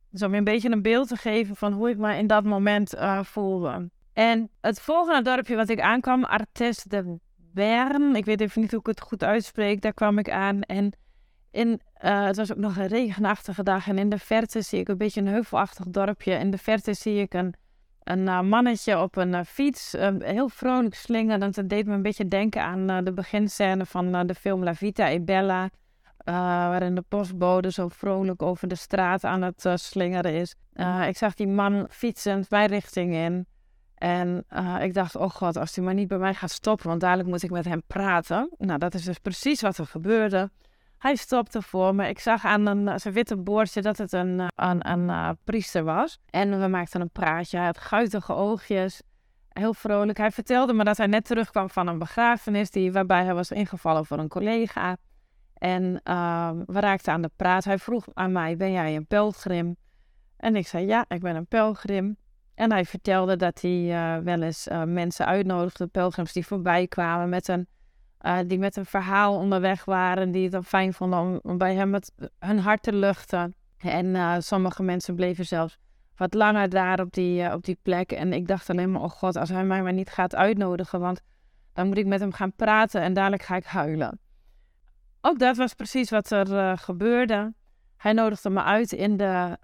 Dus 0.09 0.23
om 0.23 0.31
je 0.31 0.37
een 0.37 0.43
beetje 0.43 0.71
een 0.71 0.81
beeld 0.81 1.07
te 1.07 1.15
geven 1.15 1.55
van 1.55 1.73
hoe 1.73 1.89
ik 1.89 1.97
me 1.97 2.17
in 2.17 2.27
dat 2.27 2.43
moment 2.43 2.95
uh, 2.95 3.23
voelde. 3.23 3.89
En 4.13 4.49
het 4.61 4.81
volgende 4.81 5.21
dorpje 5.21 5.55
wat 5.55 5.69
ik 5.69 5.81
aankwam, 5.81 6.23
Artes 6.23 6.83
de 6.83 7.19
Bern. 7.35 8.15
Ik 8.15 8.25
weet 8.25 8.41
even 8.41 8.61
niet 8.61 8.71
hoe 8.71 8.79
ik 8.79 8.85
het 8.85 9.01
goed 9.01 9.23
uitspreek. 9.23 9.81
Daar 9.81 9.93
kwam 9.93 10.17
ik 10.17 10.29
aan. 10.29 10.61
En 10.61 10.91
in, 11.51 11.81
uh, 12.03 12.25
het 12.25 12.35
was 12.35 12.51
ook 12.51 12.57
nog 12.57 12.77
een 12.77 12.87
regenachtige 12.87 13.63
dag. 13.63 13.87
En 13.87 13.97
in 13.97 14.09
de 14.09 14.19
verte 14.19 14.61
zie 14.61 14.79
ik 14.79 14.87
een 14.87 14.97
beetje 14.97 15.21
een 15.21 15.27
heuvelachtig 15.27 15.85
dorpje. 15.85 16.33
In 16.33 16.51
de 16.51 16.57
verte 16.57 16.93
zie 16.93 17.21
ik 17.21 17.33
een, 17.33 17.53
een 18.07 18.27
uh, 18.27 18.41
mannetje 18.41 19.01
op 19.01 19.15
een 19.15 19.33
uh, 19.33 19.39
fiets. 19.45 19.95
heel 20.19 20.49
vrolijk 20.49 20.95
slingen. 20.95 21.39
Dat 21.39 21.61
deed 21.65 21.85
me 21.85 21.93
een 21.93 22.01
beetje 22.01 22.27
denken 22.27 22.61
aan 22.61 23.03
de 23.03 23.13
beginscène 23.13 23.85
van 23.85 24.27
de 24.27 24.35
film 24.35 24.63
La 24.63 24.75
Vita 24.75 25.09
e 25.09 25.21
Bella. 25.21 25.69
waarin 26.23 26.95
de 26.95 27.03
postbode 27.07 27.71
zo 27.71 27.87
vrolijk 27.87 28.41
over 28.41 28.67
de 28.67 28.75
straat 28.75 29.23
aan 29.23 29.41
het 29.41 29.65
slingeren 29.73 30.33
is. 30.33 30.55
ik 31.07 31.17
zag 31.17 31.33
die 31.33 31.47
man 31.47 31.87
fietsend 31.89 32.49
mijn 32.49 32.67
richting 32.67 33.13
in. 33.13 33.45
En 33.95 34.45
ik 34.81 34.93
dacht, 34.93 35.15
oh 35.15 35.29
god, 35.29 35.57
als 35.57 35.75
hij 35.75 35.85
maar 35.85 35.93
niet 35.93 36.07
bij 36.07 36.17
mij 36.17 36.33
gaat 36.33 36.51
stoppen, 36.51 36.87
want 36.87 37.01
dadelijk 37.01 37.29
moet 37.29 37.43
ik 37.43 37.51
met 37.51 37.65
hem 37.65 37.81
praten. 37.87 38.49
Nou, 38.57 38.79
dat 38.79 38.93
is 38.93 39.03
dus 39.03 39.19
precies 39.19 39.61
wat 39.61 39.77
er 39.77 39.85
gebeurde. 39.85 40.49
Hij 40.97 41.15
stopte 41.15 41.61
voor 41.61 41.95
me. 41.95 42.07
Ik 42.07 42.19
zag 42.19 42.45
aan 42.45 42.65
een, 42.65 42.99
zijn 42.99 43.13
witte 43.13 43.37
boordje 43.37 43.81
dat 43.81 43.97
het 43.97 44.11
een, 44.11 44.39
eh, 44.39 44.47
een, 44.55 44.89
een, 44.89 45.09
uh, 45.09 45.29
priester 45.43 45.83
was. 45.83 46.19
En 46.29 46.59
we 46.59 46.67
maakten 46.67 47.01
een 47.01 47.09
praatje. 47.09 47.57
Hij 47.57 47.65
had 47.65 47.77
guitige 47.77 48.33
oogjes. 48.33 49.01
Heel 49.49 49.73
vrolijk. 49.73 50.17
Hij 50.17 50.31
vertelde 50.31 50.73
me 50.73 50.83
dat 50.83 50.97
hij 50.97 51.07
net 51.07 51.25
terugkwam 51.25 51.69
van 51.69 51.87
een 51.87 51.99
begrafenis 51.99 52.69
die, 52.69 52.91
waarbij 52.91 53.23
hij 53.23 53.33
was 53.33 53.51
ingevallen 53.51 54.05
voor 54.05 54.19
een 54.19 54.27
collega. 54.27 54.97
En 55.53 56.01
uh, 56.03 56.51
we 56.65 56.79
raakten 56.79 57.13
aan 57.13 57.21
de 57.21 57.31
praat. 57.35 57.63
Hij 57.63 57.77
vroeg 57.77 58.05
aan 58.13 58.31
mij, 58.31 58.57
ben 58.57 58.71
jij 58.71 58.95
een 58.95 59.07
pelgrim? 59.07 59.75
En 60.37 60.55
ik 60.55 60.67
zei, 60.67 60.85
ja, 60.85 61.05
ik 61.07 61.21
ben 61.21 61.35
een 61.35 61.47
pelgrim. 61.47 62.17
En 62.55 62.71
hij 62.71 62.85
vertelde 62.85 63.35
dat 63.35 63.61
hij 63.61 63.87
wel 64.23 64.41
eens 64.41 64.67
mensen 64.85 65.25
uitnodigde, 65.25 65.87
pelgrims 65.87 66.33
die 66.33 66.45
voorbij 66.45 66.87
kwamen 66.87 67.29
met 67.29 67.47
een 67.47 67.67
uh, 68.27 68.37
die 68.45 68.59
met 68.59 68.75
een 68.75 68.85
verhaal 68.85 69.35
onderweg 69.35 69.85
waren, 69.85 70.31
die 70.31 70.43
het 70.43 70.51
dan 70.51 70.63
fijn 70.63 70.93
vonden 70.93 71.39
om, 71.43 71.57
bij 71.57 71.75
hem 71.75 71.93
het, 71.93 72.11
hun 72.39 72.59
hart 72.59 72.83
te 72.83 72.93
luchten. 72.93 73.55
En 73.77 74.05
uh, 74.05 74.35
sommige 74.39 74.83
mensen 74.83 75.15
bleven 75.15 75.45
zelfs 75.45 75.77
wat 76.15 76.33
langer 76.33 76.69
daar 76.69 76.99
op 76.99 77.13
die, 77.13 77.41
uh, 77.41 77.53
op 77.53 77.65
die 77.65 77.77
plek. 77.81 78.11
En 78.11 78.33
ik 78.33 78.47
dacht 78.47 78.69
alleen 78.69 78.91
maar, 78.91 79.01
oh 79.01 79.09
god, 79.09 79.35
als 79.35 79.49
hij 79.49 79.63
mij 79.63 79.83
maar 79.83 79.93
niet 79.93 80.09
gaat 80.09 80.35
uitnodigen, 80.35 80.99
want 80.99 81.21
dan 81.73 81.87
moet 81.87 81.97
ik 81.97 82.05
met 82.05 82.19
hem 82.19 82.31
gaan 82.31 82.53
praten 82.53 83.01
en 83.01 83.13
dadelijk 83.13 83.43
ga 83.43 83.55
ik 83.55 83.65
huilen. 83.65 84.19
Ook 85.21 85.39
dat 85.39 85.57
was 85.57 85.73
precies 85.73 86.09
wat 86.09 86.31
er 86.31 86.77
gebeurde. 86.77 87.53
Hij 87.97 88.13
nodigde 88.13 88.49
me 88.49 88.63
uit 88.63 88.91
in 88.91 89.17
de 89.17 89.57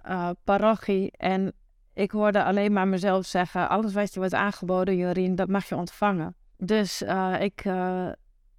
parochie 0.44 1.10
en 1.16 1.52
ik 1.94 2.10
hoorde 2.10 2.44
alleen 2.44 2.72
maar 2.72 2.88
mezelf 2.88 3.26
zeggen: 3.26 3.68
alles 3.68 3.92
wat 3.92 4.14
je 4.14 4.18
wordt 4.18 4.34
aangeboden, 4.34 4.96
Jorien, 4.96 5.34
dat 5.34 5.48
mag 5.48 5.68
je 5.68 5.76
ontvangen. 5.76 6.34
Dus 6.56 7.02
ik 7.38 7.64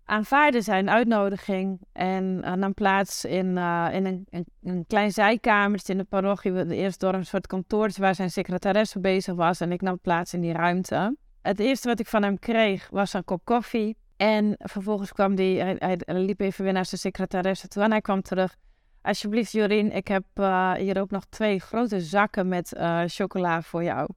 aanvaarde 0.06 0.62
zijn 0.62 0.90
uitnodiging 0.90 1.80
en 1.92 2.42
uh, 2.44 2.54
nam 2.54 2.74
plaats 2.74 3.26
in, 3.26 3.46
uh, 3.46 3.88
in 3.92 4.06
een, 4.06 4.28
een, 4.30 4.46
een, 4.64 4.86
klein 4.88 5.12
zijkamertje 5.12 5.92
in 5.92 5.98
de 5.98 6.04
parochie. 6.04 6.52
De 6.52 6.76
eerste 6.76 7.06
door 7.06 7.14
een 7.14 7.26
soort 7.26 7.48
kantoortje 7.48 8.02
waar 8.02 8.16
zijn 8.16 8.32
secretaresse 8.32 9.00
bezig 9.00 9.36
was 9.36 9.60
en 9.60 9.72
ik 9.72 9.82
nam 9.82 10.00
plaats 10.00 10.34
in 10.34 10.42
die 10.42 10.54
ruimte. 10.54 11.18
Het 11.42 11.60
eerste 11.60 11.88
wat 11.88 12.00
ik 12.00 12.08
van 12.08 12.24
hem 12.24 12.40
kreeg 12.40 12.90
was 12.90 13.14
een 13.14 13.24
kop 13.24 13.42
koffie. 13.44 13.98
En 14.18 14.56
vervolgens 14.58 15.12
kwam 15.12 15.36
die, 15.36 15.62
hij, 15.62 16.00
liep 16.06 16.40
even 16.40 16.64
weer 16.64 16.74
naar 16.74 16.86
zijn 16.86 17.02
secretaresse 17.02 17.68
toe 17.68 17.84
en 17.84 17.92
hij 17.92 18.02
kwam 18.02 18.22
terug. 18.22 18.56
Alsjeblieft 19.02 19.52
Jorien, 19.52 19.92
ik 19.92 20.08
heb 20.08 20.24
uh, 20.36 20.74
hier 20.74 21.00
ook 21.00 21.12
nog 21.12 21.26
twee 21.30 21.60
grote 21.60 22.02
zakken 22.02 22.48
met 22.48 22.76
chocola 23.06 23.62
voor 23.62 23.84
jou. 23.84 24.10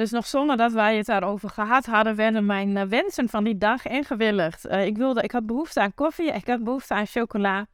Dus 0.00 0.10
nog 0.10 0.26
zonder 0.26 0.56
dat 0.56 0.72
wij 0.72 0.96
het 0.96 1.06
daarover 1.06 1.48
gehad 1.50 1.86
hadden, 1.86 2.16
werden 2.16 2.46
mijn 2.46 2.76
uh, 2.76 2.82
wensen 2.82 3.28
van 3.28 3.44
die 3.44 3.58
dag 3.58 3.86
ingewilligd. 3.86 4.66
Uh, 4.66 4.86
ik, 4.86 4.96
wilde, 4.96 5.22
ik 5.22 5.32
had 5.32 5.46
behoefte 5.46 5.80
aan 5.80 5.94
koffie, 5.94 6.32
ik 6.32 6.46
had 6.46 6.64
behoefte 6.64 6.94
aan 6.94 7.06
chocola. 7.06 7.66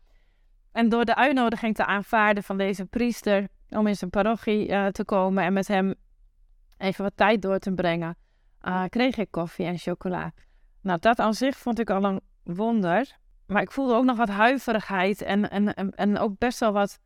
En 0.72 0.88
door 0.88 1.04
de 1.04 1.14
uitnodiging 1.14 1.74
te 1.74 1.84
aanvaarden 1.84 2.42
van 2.42 2.56
deze 2.56 2.84
priester 2.84 3.48
om 3.68 3.86
in 3.86 3.96
zijn 3.96 4.10
parochie 4.10 4.68
uh, 4.68 4.86
te 4.86 5.04
komen 5.04 5.44
en 5.44 5.52
met 5.52 5.68
hem 5.68 5.94
even 6.78 7.04
wat 7.04 7.16
tijd 7.16 7.42
door 7.42 7.58
te 7.58 7.72
brengen, 7.72 8.16
kreeg 8.88 9.16
ik 9.16 9.30
koffie 9.30 9.66
en 9.66 9.78
chocola. 9.78 10.32
Nou, 10.82 10.98
dat 11.00 11.18
aan 11.18 11.34
zich 11.34 11.56
vond 11.56 11.78
ik 11.78 11.90
al 11.90 12.04
een 12.04 12.20
wonder. 12.42 13.16
Maar 13.46 13.62
ik 13.62 13.70
voelde 13.70 13.94
ook 13.94 14.04
nog 14.04 14.16
wat 14.16 14.28
huiverigheid 14.28 15.22
en, 15.22 15.50
en, 15.50 15.74
en 15.94 16.18
ook 16.18 16.38
best 16.38 16.60
wel 16.60 16.72
wat 16.72 16.98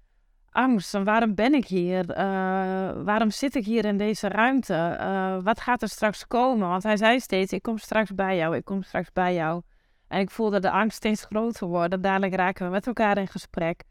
angst. 0.51 0.93
Waarom 0.93 1.35
ben 1.35 1.55
ik 1.55 1.67
hier? 1.67 2.11
Eh, 2.11 2.25
waarom 3.05 3.31
zit 3.31 3.55
ik 3.55 3.65
hier 3.65 3.85
in 3.85 3.97
deze 3.97 4.29
ruimte? 4.29 4.97
Uh, 5.01 5.37
wat 5.43 5.61
gaat 5.61 5.83
er 5.83 5.89
straks 5.89 6.27
komen? 6.27 6.69
Want 6.69 6.83
hij 6.83 6.97
zei 6.97 7.21
steeds: 7.21 7.53
Ik 7.53 7.63
kom 7.63 7.79
straks 7.79 8.15
bij 8.15 8.37
jou, 8.37 8.57
ik 8.57 8.65
kom 8.65 8.83
straks 8.83 9.13
bij 9.13 9.35
jou. 9.35 9.63
En 10.09 10.21
ik 10.21 10.31
voelde 10.31 10.61
de 10.61 10.71
angst 10.71 10.97
steeds 10.97 11.25
groter 11.25 11.67
worden. 11.67 12.01
Dadelijk 12.01 12.35
raken 12.35 12.65
we 12.67 12.73
met 12.73 12.87
elkaar 12.87 13.19
in 13.19 13.29
gesprek. 13.29 13.83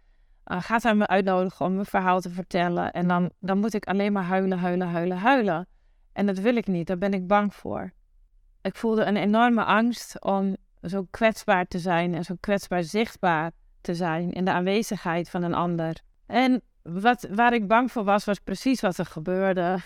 Uh, 0.45 0.61
gaat 0.61 0.83
hij 0.83 0.95
me 0.95 1.07
uitnodigen 1.07 1.65
om 1.65 1.73
mijn 1.73 1.85
verhaal 1.85 2.21
te 2.21 2.29
vertellen? 2.29 2.91
En 2.91 3.07
dan, 3.07 3.31
dan 3.39 3.57
moet 3.57 3.73
ik 3.73 3.85
alleen 3.85 4.11
maar 4.11 4.23
huilen, 4.23 4.59
huilen, 4.59 4.87
huilen, 4.87 5.17
huilen. 5.17 5.67
En 6.13 6.25
dat 6.25 6.37
wil 6.37 6.55
ik 6.55 6.67
niet, 6.67 6.87
daar 6.87 6.97
ben 6.97 7.13
ik 7.13 7.27
bang 7.27 7.53
voor. 7.53 7.91
Ik 8.61 8.75
voelde 8.75 9.03
een 9.03 9.17
enorme 9.17 9.63
angst 9.63 10.21
om 10.21 10.55
zo 10.81 11.07
kwetsbaar 11.11 11.65
te 11.67 11.79
zijn 11.79 12.15
en 12.15 12.23
zo 12.23 12.35
kwetsbaar 12.39 12.83
zichtbaar 12.83 13.51
te 13.81 13.95
zijn 13.95 14.31
in 14.31 14.45
de 14.45 14.51
aanwezigheid 14.51 15.29
van 15.29 15.43
een 15.43 15.53
ander. 15.53 16.01
En 16.29 16.61
wat, 16.81 17.27
waar 17.31 17.53
ik 17.53 17.67
bang 17.67 17.91
voor 17.91 18.03
was, 18.03 18.25
was 18.25 18.39
precies 18.39 18.81
wat 18.81 18.97
er 18.97 19.05
gebeurde. 19.05 19.79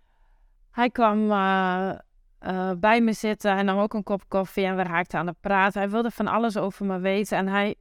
Hij 0.78 0.90
kwam 0.90 1.30
uh, 1.30 1.92
uh, 2.40 2.70
bij 2.78 3.00
me 3.00 3.12
zitten 3.12 3.56
en 3.56 3.64
nam 3.64 3.78
ook 3.78 3.94
een 3.94 4.02
kop 4.02 4.22
koffie 4.28 4.64
en 4.64 4.76
we 4.76 4.82
raakten 4.82 5.18
aan 5.18 5.26
het 5.26 5.40
praten. 5.40 5.80
Hij 5.80 5.90
wilde 5.90 6.10
van 6.10 6.26
alles 6.26 6.56
over 6.56 6.86
me 6.86 6.98
weten 6.98 7.38
en 7.38 7.48
hij, 7.48 7.74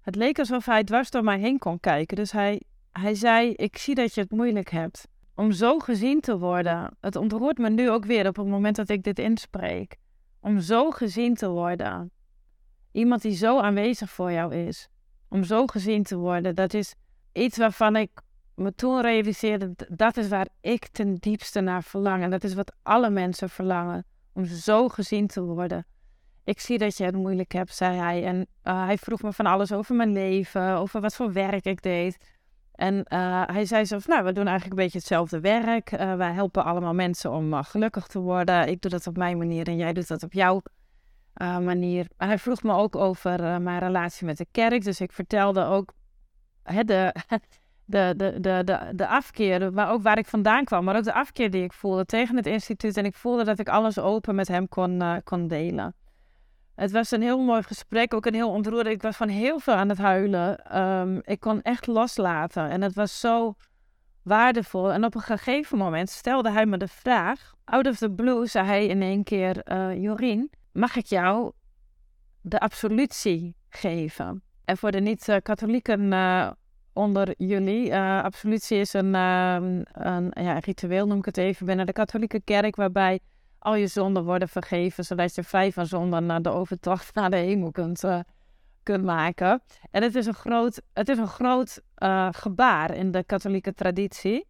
het 0.00 0.14
leek 0.14 0.38
alsof 0.38 0.66
hij 0.66 0.84
dwars 0.84 1.10
door 1.10 1.24
mij 1.24 1.38
heen 1.38 1.58
kon 1.58 1.80
kijken. 1.80 2.16
Dus 2.16 2.32
hij, 2.32 2.62
hij 2.92 3.14
zei, 3.14 3.52
ik 3.52 3.78
zie 3.78 3.94
dat 3.94 4.14
je 4.14 4.20
het 4.20 4.30
moeilijk 4.30 4.70
hebt. 4.70 5.08
om 5.34 5.52
zo 5.52 5.78
gezien 5.78 6.20
te 6.20 6.38
worden. 6.38 6.96
Het 7.00 7.16
ontroert 7.16 7.58
me 7.58 7.70
nu 7.70 7.90
ook 7.90 8.04
weer 8.04 8.26
op 8.28 8.36
het 8.36 8.46
moment 8.46 8.76
dat 8.76 8.88
ik 8.88 9.02
dit 9.02 9.18
inspreek. 9.18 9.96
Om 10.40 10.60
zo 10.60 10.90
gezien 10.90 11.34
te 11.34 11.48
worden. 11.48 12.10
Iemand 12.92 13.22
die 13.22 13.36
zo 13.36 13.60
aanwezig 13.60 14.10
voor 14.10 14.32
jou 14.32 14.54
is. 14.54 14.88
Om 15.28 15.44
zo 15.44 15.66
gezien 15.66 16.02
te 16.02 16.16
worden. 16.16 16.54
Dat 16.54 16.74
is 16.74 16.94
iets 17.38 17.56
waarvan 17.56 17.96
ik 17.96 18.10
me 18.54 18.74
toen 18.74 19.00
realiseerde. 19.00 19.74
Dat 19.88 20.16
is 20.16 20.28
waar 20.28 20.48
ik 20.60 20.88
ten 20.88 21.14
diepste 21.14 21.60
naar 21.60 21.82
verlang. 21.82 22.22
En 22.22 22.30
dat 22.30 22.44
is 22.44 22.54
wat 22.54 22.72
alle 22.82 23.10
mensen 23.10 23.48
verlangen. 23.48 24.04
Om 24.32 24.44
zo 24.44 24.88
gezien 24.88 25.26
te 25.26 25.42
worden. 25.42 25.86
Ik 26.44 26.60
zie 26.60 26.78
dat 26.78 26.96
je 26.96 27.04
het 27.04 27.14
moeilijk 27.14 27.52
hebt, 27.52 27.74
zei 27.74 27.98
hij. 27.98 28.24
En 28.24 28.46
uh, 28.64 28.84
hij 28.84 28.98
vroeg 28.98 29.22
me 29.22 29.32
van 29.32 29.46
alles 29.46 29.72
over 29.72 29.94
mijn 29.94 30.12
leven. 30.12 30.76
Over 30.76 31.00
wat 31.00 31.14
voor 31.14 31.32
werk 31.32 31.64
ik 31.64 31.82
deed. 31.82 32.18
En 32.72 32.94
uh, 32.94 33.42
hij 33.46 33.64
zei 33.64 33.86
van, 33.86 34.00
nou, 34.06 34.24
we 34.24 34.32
doen 34.32 34.46
eigenlijk 34.46 34.78
een 34.78 34.84
beetje 34.84 34.98
hetzelfde 34.98 35.40
werk. 35.40 35.92
Uh, 35.92 36.14
wij 36.14 36.32
helpen 36.32 36.64
allemaal 36.64 36.94
mensen 36.94 37.30
om 37.30 37.62
gelukkig 37.62 38.06
te 38.06 38.18
worden. 38.18 38.68
Ik 38.68 38.80
doe 38.80 38.90
dat 38.90 39.06
op 39.06 39.16
mijn 39.16 39.38
manier 39.38 39.66
en 39.66 39.76
jij 39.76 39.92
doet 39.92 40.08
dat 40.08 40.22
op 40.22 40.32
jouw 40.32 40.62
manier. 41.40 42.06
En 42.16 42.28
hij 42.28 42.38
vroeg 42.38 42.62
me 42.62 42.72
ook 42.72 42.96
over 42.96 43.62
mijn 43.62 43.78
relatie 43.78 44.26
met 44.26 44.36
de 44.36 44.46
kerk. 44.50 44.84
Dus 44.84 45.00
ik 45.00 45.12
vertelde 45.12 45.64
ook 45.64 45.92
hè, 46.72 46.84
de, 46.94 47.12
de, 47.84 48.14
de, 48.16 48.38
de, 48.40 48.90
de, 48.94 49.06
afkeer, 49.06 49.72
maar 49.72 49.90
ook 49.90 50.02
waar 50.02 50.18
ik 50.18 50.26
vandaan 50.26 50.64
kwam. 50.64 50.84
Maar 50.84 50.96
ook 50.96 51.04
de 51.04 51.12
afkeer 51.12 51.50
die 51.50 51.62
ik 51.62 51.72
voelde 51.72 52.04
tegen 52.04 52.36
het 52.36 52.46
instituut. 52.46 52.96
En 52.96 53.04
ik 53.04 53.14
voelde 53.14 53.44
dat 53.44 53.58
ik 53.58 53.68
alles 53.68 53.98
open 53.98 54.34
met 54.34 54.48
hem 54.48 54.68
kon, 54.68 55.20
kon 55.24 55.48
delen. 55.48 55.94
Het 56.74 56.90
was 56.90 57.10
een 57.10 57.22
heel 57.22 57.40
mooi 57.40 57.62
gesprek, 57.62 58.14
ook 58.14 58.26
een 58.26 58.34
heel 58.34 58.50
ontroerend. 58.50 58.94
Ik 58.94 59.02
was 59.02 59.16
van 59.16 59.28
heel 59.28 59.58
veel 59.58 59.74
aan 59.74 59.88
het 59.88 59.98
huilen. 59.98 60.78
Um, 60.78 61.20
ik 61.24 61.40
kon 61.40 61.62
echt 61.62 61.86
loslaten 61.86 62.70
en 62.70 62.82
het 62.82 62.94
was 62.94 63.20
zo 63.20 63.54
waardevol. 64.22 64.92
En 64.92 65.04
op 65.04 65.14
een 65.14 65.20
gegeven 65.20 65.78
moment 65.78 66.10
stelde 66.10 66.50
hij 66.50 66.66
me 66.66 66.76
de 66.76 66.88
vraag, 66.88 67.54
out 67.64 67.86
of 67.86 67.96
the 67.96 68.10
blue, 68.10 68.46
zei 68.46 68.66
hij 68.66 68.86
in 68.86 69.02
één 69.02 69.24
keer, 69.24 69.72
uh, 69.72 70.02
Jorien, 70.02 70.50
mag 70.72 70.96
ik 70.96 71.06
jou 71.06 71.52
de 72.40 72.60
absolutie 72.60 73.56
geven? 73.68 74.42
En 74.64 74.76
voor 74.76 74.90
de 74.90 75.00
niet-katholieken 75.00 76.00
uh, 76.12 76.50
onder 76.98 77.34
jullie, 77.36 77.90
uh, 77.90 78.22
absolutie 78.22 78.78
is 78.78 78.92
een, 78.92 79.14
ehm, 79.14 79.82
een 79.92 80.30
ja, 80.34 80.58
ritueel, 80.58 81.06
noem 81.06 81.18
ik 81.18 81.24
het 81.24 81.36
even, 81.36 81.66
binnen 81.66 81.86
de 81.86 81.92
katholieke 81.92 82.40
kerk, 82.40 82.76
waarbij 82.76 83.20
al 83.58 83.74
je 83.74 83.86
zonden 83.86 84.24
worden 84.24 84.48
vergeven, 84.48 85.04
zodat 85.04 85.34
je 85.34 85.42
vijf 85.42 85.74
van 85.74 85.86
zonden 85.86 86.26
naar 86.26 86.42
de 86.42 86.50
overtocht 86.50 87.14
naar 87.14 87.30
de 87.30 87.36
hemel 87.36 87.70
kunt, 87.70 88.04
uh, 88.04 88.20
kunt 88.82 89.04
maken. 89.04 89.62
En 89.90 90.02
het 90.02 90.14
is 90.14 90.26
een 90.26 90.34
groot, 90.34 90.82
het 90.92 91.08
is 91.08 91.18
een 91.18 91.28
groot 91.28 91.80
uh, 91.98 92.28
gebaar 92.30 92.94
in 92.94 93.10
de 93.10 93.24
katholieke 93.24 93.74
traditie. 93.74 94.46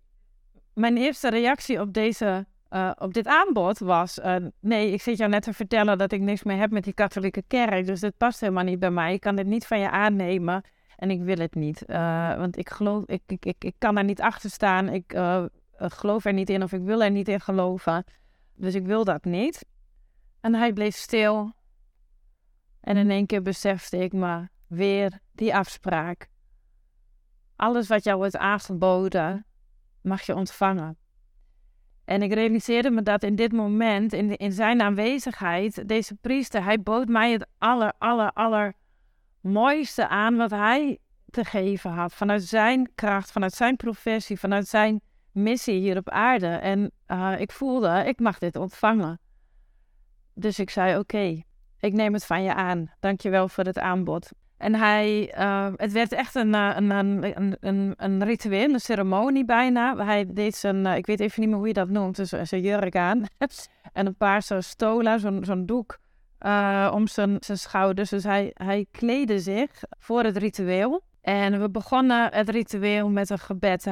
Mijn 0.75 0.97
eerste 0.97 1.31
reactie 1.31 1.81
op, 1.81 1.93
deze, 1.93 2.47
op 2.99 3.15
dit 3.15 3.27
aanbod 3.27 3.79
was: 3.79 4.19
nee, 4.61 4.93
ik 4.93 5.03
zit 5.03 5.19
jou 5.19 5.31
net 5.31 5.43
te 5.43 5.53
vertellen 5.53 5.99
dat 5.99 6.13
ik 6.13 6.21
niks 6.21 6.43
meer 6.43 6.59
heb 6.59 6.71
met 6.71 6.85
die 6.85 6.93
katholieke 6.93 7.43
kerk, 7.47 7.87
dus 7.87 8.01
dit 8.01 8.17
past 8.17 8.41
helemaal 8.41 8.65
niet 8.65 8.79
bij 8.79 8.91
mij. 8.91 9.13
Ik 9.13 9.21
kan 9.21 9.37
dit 9.37 9.47
niet 9.47 9.67
van 9.67 9.79
je 9.79 9.91
aannemen 9.91 10.63
en 10.99 11.11
ik 11.11 11.23
wil 11.23 11.37
het 11.37 11.55
niet, 11.55 11.85
want 12.37 12.57
ik 12.57 12.71
geloof, 12.71 13.05
ik, 13.07 13.23
ik, 13.27 13.45
ik, 13.45 13.65
ik 13.65 13.75
kan 13.79 13.97
er 13.97 14.05
niet 14.05 14.21
achter 14.21 14.51
staan. 14.51 14.89
Ik 14.89 15.19
geloof 15.77 16.25
er 16.25 16.33
niet 16.33 16.51
in 16.51 16.63
of 16.63 16.73
ik 16.73 16.83
wil 16.83 17.03
er 17.03 17.11
niet 17.11 17.29
in 17.29 17.41
geloven. 17.41 18.05
Dus 18.55 18.75
ik 18.75 18.87
wil 18.87 19.05
dat 19.05 19.25
niet. 19.25 19.65
En 20.41 20.55
hij 20.55 20.73
bleef 20.73 20.95
stil. 20.95 21.53
En 22.81 22.97
in 22.97 23.11
één 23.11 23.27
keer 23.27 23.43
besefte 23.43 23.97
ik 23.97 24.13
me 24.13 24.49
weer 24.67 25.19
die 25.33 25.55
afspraak. 25.55 26.29
Alles 27.57 27.89
wat 27.89 28.05
jou 28.05 28.17
wordt 28.17 28.37
aangeboden, 28.37 29.47
mag 30.01 30.23
je 30.23 30.35
ontvangen. 30.35 30.97
En 32.05 32.23
ik 32.23 32.33
realiseerde 32.33 32.91
me 32.91 33.03
dat 33.03 33.23
in 33.23 33.35
dit 33.35 33.53
moment, 33.53 34.13
in, 34.13 34.37
in 34.37 34.53
zijn 34.53 34.81
aanwezigheid, 34.81 35.89
deze 35.89 36.15
priester, 36.15 36.65
hij 36.65 36.83
bood 36.83 37.09
mij 37.09 37.33
het 37.33 37.47
aller, 37.59 37.93
aller, 37.99 38.33
aller 38.33 38.75
mooiste 39.40 40.09
aan 40.09 40.37
wat 40.37 40.51
hij 40.51 40.98
te 41.31 41.44
geven 41.44 41.90
had. 41.90 42.14
Vanuit 42.14 42.42
zijn 42.42 42.90
kracht, 42.94 43.33
vanuit 43.33 43.53
zijn 43.53 43.77
professie, 43.77 44.38
vanuit 44.38 44.68
zijn 44.68 45.01
missie 45.33 45.81
hier 45.81 45.96
op 45.96 46.11
aarde. 46.11 46.46
En 46.46 46.90
uh, 47.09 47.35
ik 47.38 47.53
voelde, 47.53 48.05
ik 48.07 48.20
mag 48.20 48.38
dit 48.38 48.57
ontvangen. 48.57 49.20
Dus 50.35 50.59
ik 50.59 50.70
zei, 50.70 50.98
oké, 50.98 51.42
ik 51.81 51.92
neem 51.92 52.12
het 52.12 52.27
van 52.27 52.42
je 52.42 52.55
aan. 52.55 52.90
Dankjewel 53.01 53.48
voor 53.48 53.64
het 53.64 53.79
aanbod. 53.79 54.31
En 54.57 54.74
hij, 54.74 55.35
uh, 55.38 55.68
het 55.77 55.92
werd 55.92 56.12
echt 56.12 56.35
een, 56.35 56.55
een, 56.55 56.90
een, 56.90 57.57
een, 57.61 57.94
een 57.96 58.24
ritueel, 58.24 58.72
een 58.72 58.81
ceremonie 58.81 59.44
bijna. 59.44 59.96
Hij 59.96 60.24
deed 60.29 60.55
zijn, 60.55 60.87
ik 60.87 61.07
weet 61.07 61.20
even 61.20 61.40
niet 61.40 61.48
meer 61.48 61.59
hoe 61.59 61.66
je 61.66 61.72
dat 61.72 61.88
noemt, 61.88 62.16
dus 62.16 62.29
zijn 62.29 62.62
jurk 62.62 62.96
aan. 62.96 63.24
en 63.92 64.07
een 64.07 64.16
paar 64.16 64.42
zo'n 64.42 64.62
stola, 64.62 65.18
zo'n 65.18 65.44
zo'n 65.44 65.66
doek 65.66 65.98
uh, 66.40 66.90
om 66.94 67.07
zijn, 67.07 67.37
zijn 67.40 67.59
schouders. 67.59 68.11
Dus 68.11 68.24
hij, 68.24 68.51
hij 68.55 68.87
zich 69.40 69.70
voor 69.98 70.22
het 70.22 70.37
ritueel. 70.37 71.03
En 71.20 71.61
we 71.61 71.70
begonnen 71.70 72.35
het 72.35 72.48
ritueel 72.48 73.09
met 73.09 73.31
een 73.31 73.38
gebed. 73.38 73.87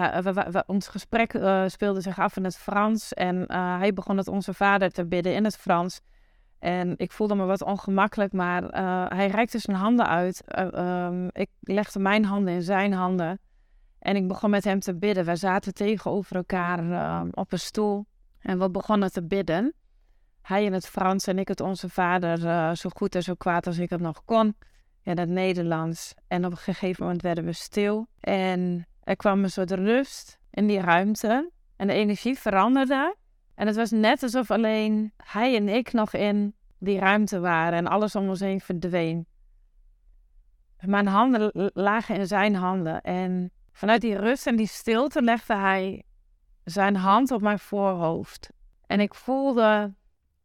ons 0.67 0.89
gesprek 0.89 1.35
uh, 1.35 1.63
speelde 1.67 2.01
zich 2.01 2.19
af 2.19 2.37
in 2.37 2.45
het 2.45 2.57
Frans. 2.57 3.13
En 3.13 3.37
uh, 3.37 3.79
hij 3.79 3.93
begon 3.93 4.17
het 4.17 4.29
Onze 4.29 4.55
Vader 4.55 4.91
te 4.91 5.07
bidden 5.07 5.35
in 5.35 5.45
het 5.45 5.57
Frans. 5.57 6.01
En 6.59 6.95
ik 6.97 7.13
voelde 7.13 7.35
me 7.35 7.45
wat 7.45 7.63
ongemakkelijk, 7.63 8.33
maar 8.33 8.63
hij 9.09 9.27
reikte 9.27 9.59
zijn 9.59 9.77
handen 9.77 10.07
uit. 10.07 10.43
Um, 10.75 11.29
ik 11.33 11.51
legde 11.61 11.99
mijn 11.99 12.25
handen 12.25 12.55
in 12.55 12.63
zijn 12.63 12.93
handen. 12.93 13.41
En 13.99 14.17
ik 14.17 14.29
begon 14.29 14.51
met 14.51 14.65
hem 14.65 14.81
te 14.81 14.95
bidden. 14.95 15.25
We 15.25 15.37
zaten 15.37 15.75
tegenover 15.75 16.37
elkaar 16.37 16.79
op 17.31 17.53
een 17.53 17.59
stoel. 17.59 18.07
En 18.41 18.59
we 18.59 18.71
begonnen 18.71 19.13
te 19.13 19.23
bidden. 19.23 19.75
Hij 20.47 20.65
in 20.65 20.73
het 20.73 20.87
Frans 20.87 21.27
en 21.27 21.39
ik 21.39 21.49
het 21.49 21.61
Onze 21.61 21.89
Vader 21.89 22.39
zo 22.77 22.91
goed 22.95 23.15
en 23.15 23.23
zo 23.23 23.35
kwaad 23.35 23.67
als 23.67 23.79
ik 23.79 23.91
het 23.91 24.01
nog 24.01 24.25
kon 24.25 24.57
in 25.03 25.19
het 25.19 25.29
Nederlands. 25.29 26.15
En 26.29 26.45
op 26.45 26.51
een 26.51 26.57
gegeven 26.57 27.05
moment 27.05 27.23
werden 27.23 27.45
we 27.45 27.53
stil. 27.53 28.07
En 28.21 28.87
er 29.03 29.17
kwam 29.17 29.43
een 29.43 29.51
soort 29.51 29.71
rust 29.71 30.39
in 30.51 30.67
die 30.67 30.81
ruimte. 30.81 31.51
En 31.77 31.87
de 31.87 31.93
energie 31.93 32.39
veranderde. 32.39 33.17
En 33.55 33.67
het 33.67 33.77
was 33.77 33.91
net 33.91 34.23
alsof 34.23 34.51
alleen 34.51 35.13
hij 35.17 35.57
en 35.57 35.69
ik 35.69 35.93
nog 35.93 36.13
in 36.13 36.55
die 36.79 36.99
ruimte 36.99 37.41
waren. 37.41 37.79
En 37.79 37.87
alles 37.87 38.15
om 38.15 38.29
ons 38.29 38.41
heen 38.41 38.61
verdween. 38.61 39.27
Mijn 40.81 41.07
handen 41.07 41.71
lagen 41.75 42.17
in 42.17 42.27
zijn 42.27 42.55
handen. 42.55 43.01
En 43.01 43.51
vanuit 43.73 44.01
die 44.01 44.17
rust 44.17 44.47
en 44.47 44.57
die 44.57 44.67
stilte 44.67 45.23
legde 45.23 45.55
hij 45.55 46.03
zijn 46.65 46.97
hand 46.97 47.31
op 47.31 47.41
mijn 47.41 47.59
voorhoofd. 47.59 48.51
En 48.87 49.01
ik 49.01 49.15
voelde 49.15 49.95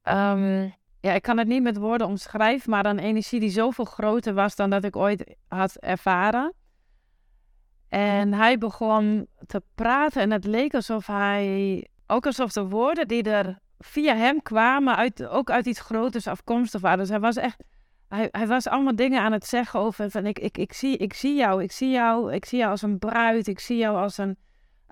ehm, 0.01 0.69
ja, 0.99 1.13
ik 1.13 1.21
kan 1.21 1.37
het 1.37 1.47
niet 1.47 1.63
met 1.63 1.77
woorden 1.77 2.07
omschrijven, 2.07 2.69
maar 2.69 2.85
een 2.85 2.99
energie 2.99 3.39
die 3.39 3.49
zoveel 3.49 3.85
groter 3.85 4.33
was 4.33 4.55
dan 4.55 4.69
dat 4.69 4.83
ik 4.83 4.95
ooit 4.95 5.35
had 5.47 5.75
ervaren. 5.75 6.53
En 7.89 8.33
hij 8.33 8.57
begon 8.57 9.27
te 9.47 9.61
praten 9.75 10.21
en 10.21 10.31
het 10.31 10.45
leek 10.45 10.73
alsof 10.73 11.07
hij, 11.07 11.87
ook 12.07 12.25
alsof 12.25 12.51
de 12.51 12.67
woorden 12.67 13.07
die 13.07 13.23
er 13.23 13.59
via 13.79 14.15
hem 14.15 14.41
kwamen, 14.41 14.95
uit, 14.95 15.27
ook 15.27 15.49
uit 15.49 15.65
iets 15.65 15.79
groters 15.79 16.27
afkomstig 16.27 16.81
waren. 16.81 16.97
Dus 16.97 17.09
hij 17.09 17.19
was 17.19 17.35
echt, 17.35 17.63
hij, 18.07 18.27
hij 18.31 18.47
was 18.47 18.67
allemaal 18.67 18.95
dingen 18.95 19.21
aan 19.21 19.31
het 19.31 19.45
zeggen 19.45 19.79
over 19.79 20.11
van 20.11 20.25
ik, 20.25 20.39
ik, 20.39 20.57
ik, 20.57 20.73
zie, 20.73 20.97
ik 20.97 21.13
zie 21.13 21.35
jou, 21.35 21.63
ik 21.63 21.71
zie 21.71 21.89
jou, 21.89 22.33
ik 22.33 22.45
zie 22.45 22.57
jou 22.57 22.71
als 22.71 22.81
een 22.81 22.99
bruid, 22.99 23.47
ik 23.47 23.59
zie 23.59 23.77
jou 23.77 23.97
als 23.97 24.17
een, 24.17 24.37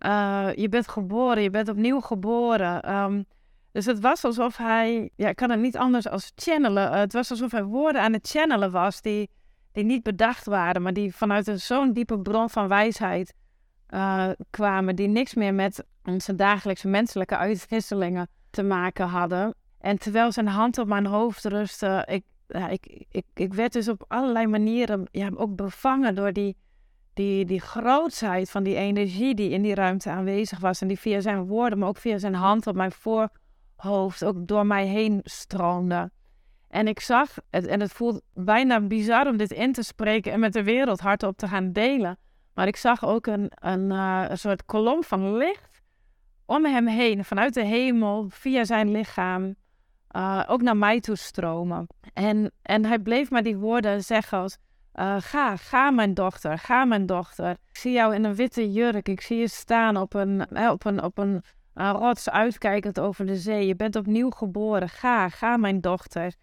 uh, 0.05 0.49
je 0.55 0.69
bent 0.69 0.87
geboren, 0.87 1.43
je 1.43 1.49
bent 1.49 1.69
opnieuw 1.69 1.99
geboren. 1.99 2.95
Um, 2.95 3.25
dus 3.71 3.85
het 3.85 3.99
was 3.99 4.23
alsof 4.23 4.57
hij, 4.57 5.09
ja, 5.15 5.29
ik 5.29 5.35
kan 5.35 5.49
het 5.49 5.59
niet 5.59 5.77
anders 5.77 6.07
als 6.07 6.31
channelen. 6.35 6.91
het 6.91 7.13
was 7.13 7.29
alsof 7.31 7.51
hij 7.51 7.63
woorden 7.63 8.01
aan 8.01 8.13
het 8.13 8.27
channelen 8.27 8.71
was 8.71 9.01
die, 9.01 9.29
die 9.71 9.83
niet 9.83 10.03
bedacht 10.03 10.45
waren, 10.45 10.81
maar 10.81 10.93
die 10.93 11.15
vanuit 11.15 11.51
zo'n 11.55 11.93
diepe 11.93 12.19
bron 12.19 12.49
van 12.49 12.67
wijsheid 12.67 13.33
uh, 13.89 14.29
kwamen, 14.49 14.95
die 14.95 15.07
niks 15.07 15.33
meer 15.33 15.53
met 15.53 15.83
onze 16.03 16.35
dagelijkse 16.35 16.87
menselijke 16.87 17.37
uitwisselingen 17.37 18.27
te 18.49 18.63
maken 18.63 19.07
hadden. 19.07 19.55
En 19.79 19.99
terwijl 19.99 20.31
zijn 20.31 20.47
hand 20.47 20.77
op 20.77 20.87
mijn 20.87 21.05
hoofd 21.05 21.45
rustte, 21.45 22.05
ik, 22.09 22.23
ja, 22.47 22.67
ik, 22.67 23.05
ik, 23.09 23.25
ik 23.33 23.53
werd 23.53 23.73
dus 23.73 23.87
op 23.87 24.05
allerlei 24.07 24.47
manieren 24.47 25.07
ja, 25.11 25.29
ook 25.35 25.55
bevangen 25.55 26.15
door 26.15 26.33
die, 26.33 26.57
die, 27.13 27.45
die 27.45 27.61
grootsheid 27.61 28.49
van 28.49 28.63
die 28.63 28.75
energie 28.75 29.35
die 29.35 29.49
in 29.49 29.61
die 29.61 29.75
ruimte 29.75 30.09
aanwezig 30.09 30.59
was. 30.59 30.81
En 30.81 30.87
die 30.87 30.99
via 30.99 31.21
zijn 31.21 31.45
woorden, 31.45 31.79
maar 31.79 31.87
ook 31.87 31.97
via 31.97 32.17
zijn 32.17 32.33
hand 32.33 32.67
op 32.67 32.75
mijn 32.75 32.91
voor 32.91 33.29
hoofd 33.81 34.23
ook 34.25 34.47
door 34.47 34.65
mij 34.65 34.85
heen 34.85 35.19
stroomde. 35.23 36.11
En 36.67 36.87
ik 36.87 36.99
zag, 36.99 37.35
het, 37.49 37.67
en 37.67 37.79
het 37.79 37.91
voelt 37.91 38.21
bijna 38.33 38.81
bizar 38.81 39.27
om 39.27 39.37
dit 39.37 39.51
in 39.51 39.73
te 39.73 39.83
spreken 39.83 40.31
en 40.31 40.39
met 40.39 40.53
de 40.53 40.63
wereld 40.63 40.99
hardop 40.99 41.37
te 41.37 41.47
gaan 41.47 41.71
delen. 41.71 42.17
Maar 42.53 42.67
ik 42.67 42.75
zag 42.75 43.05
ook 43.05 43.27
een, 43.27 43.51
een, 43.55 43.91
uh, 43.91 44.25
een 44.27 44.37
soort 44.37 44.65
kolom 44.65 45.03
van 45.03 45.37
licht 45.37 45.81
om 46.45 46.65
hem 46.65 46.87
heen, 46.87 47.25
vanuit 47.25 47.53
de 47.53 47.65
hemel, 47.65 48.25
via 48.29 48.63
zijn 48.63 48.91
lichaam, 48.91 49.55
uh, 50.15 50.43
ook 50.47 50.61
naar 50.61 50.77
mij 50.77 50.99
toe 50.99 51.15
stromen. 51.15 51.87
En, 52.13 52.51
en 52.61 52.85
hij 52.85 52.99
bleef 52.99 53.29
maar 53.29 53.43
die 53.43 53.57
woorden 53.57 54.03
zeggen 54.03 54.37
als, 54.37 54.57
Uh, 54.99 55.15
ga, 55.19 55.55
ga 55.55 55.91
mijn 55.91 56.13
dochter, 56.13 56.57
ga 56.57 56.85
mijn 56.85 57.05
dochter. 57.05 57.49
Ik 57.49 57.77
zie 57.77 57.91
jou 57.91 58.15
in 58.15 58.23
een 58.23 58.35
witte 58.35 58.71
jurk. 58.71 59.07
Ik 59.07 59.21
zie 59.21 59.37
je 59.37 59.47
staan 59.47 59.97
op 59.97 60.13
een, 60.13 60.47
op 60.69 60.85
een, 60.85 61.03
op 61.03 61.17
een, 61.17 61.43
een 61.73 61.91
rots 61.91 62.29
uitkijkend 62.29 62.99
over 62.99 63.25
de 63.25 63.35
zee. 63.35 63.67
Je 63.67 63.75
bent 63.75 63.95
opnieuw 63.95 64.29
geboren. 64.29 64.89
Ga, 64.89 65.29
ga 65.29 65.57
mijn 65.57 65.81
dochter. 65.81 66.35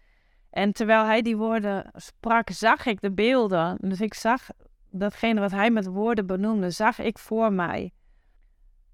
En 0.49 0.73
terwijl 0.73 1.05
hij 1.05 1.21
die 1.21 1.37
woorden 1.37 1.91
sprak, 1.93 2.49
zag 2.49 2.85
ik 2.85 3.01
de 3.01 3.11
beelden. 3.11 3.77
Dus 3.81 4.01
ik 4.01 4.13
zag 4.13 4.49
datgene 4.89 5.39
wat 5.39 5.51
hij 5.51 5.71
met 5.71 5.85
woorden 5.85 6.25
benoemde, 6.25 6.69
zag 6.69 6.99
ik 6.99 7.19
voor 7.19 7.53
mij. 7.53 7.91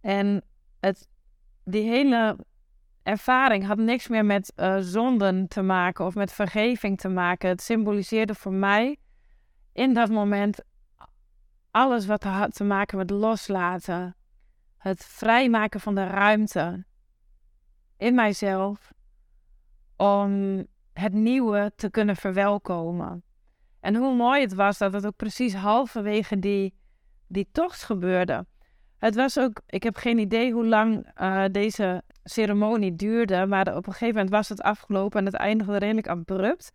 En 0.01 0.43
het, 0.79 1.07
die 1.63 1.89
hele 1.89 2.37
ervaring 3.03 3.65
had 3.65 3.77
niks 3.77 4.07
meer 4.07 4.25
met 4.25 4.53
uh, 4.55 4.77
zonden 4.79 5.47
te 5.47 5.61
maken 5.61 6.05
of 6.05 6.15
met 6.15 6.31
vergeving 6.31 6.97
te 6.97 7.09
maken. 7.09 7.49
Het 7.49 7.61
symboliseerde 7.61 8.35
voor 8.35 8.53
mij 8.53 8.97
in 9.73 9.93
dat 9.93 10.09
moment 10.09 10.59
alles 11.71 12.05
wat 12.05 12.23
had 12.23 12.55
te 12.55 12.63
maken 12.63 12.97
met 12.97 13.09
loslaten. 13.09 14.15
Het 14.83 15.05
vrijmaken 15.05 15.79
van 15.79 15.95
de 15.95 16.07
ruimte 16.07 16.85
in 17.97 18.15
mijzelf 18.15 18.93
om 19.97 20.63
het 20.93 21.13
nieuwe 21.13 21.71
te 21.75 21.89
kunnen 21.89 22.15
verwelkomen. 22.15 23.23
En 23.79 23.95
hoe 23.95 24.15
mooi 24.15 24.41
het 24.41 24.53
was 24.53 24.77
dat 24.77 24.93
het 24.93 25.05
ook 25.05 25.15
precies 25.15 25.53
halverwege 25.53 26.39
die, 26.39 26.73
die 27.27 27.47
tocht 27.51 27.83
gebeurde. 27.83 28.45
Het 28.97 29.15
was 29.15 29.39
ook, 29.39 29.61
ik 29.67 29.83
heb 29.83 29.95
geen 29.95 30.17
idee 30.17 30.53
hoe 30.53 30.67
lang 30.67 31.11
uh, 31.21 31.45
deze 31.51 32.03
ceremonie 32.23 32.95
duurde, 32.95 33.45
maar 33.45 33.75
op 33.75 33.87
een 33.87 33.91
gegeven 33.93 34.15
moment 34.15 34.29
was 34.29 34.49
het 34.49 34.61
afgelopen 34.61 35.19
en 35.19 35.25
het 35.25 35.35
eindigde 35.35 35.77
redelijk 35.77 36.07
abrupt. 36.07 36.71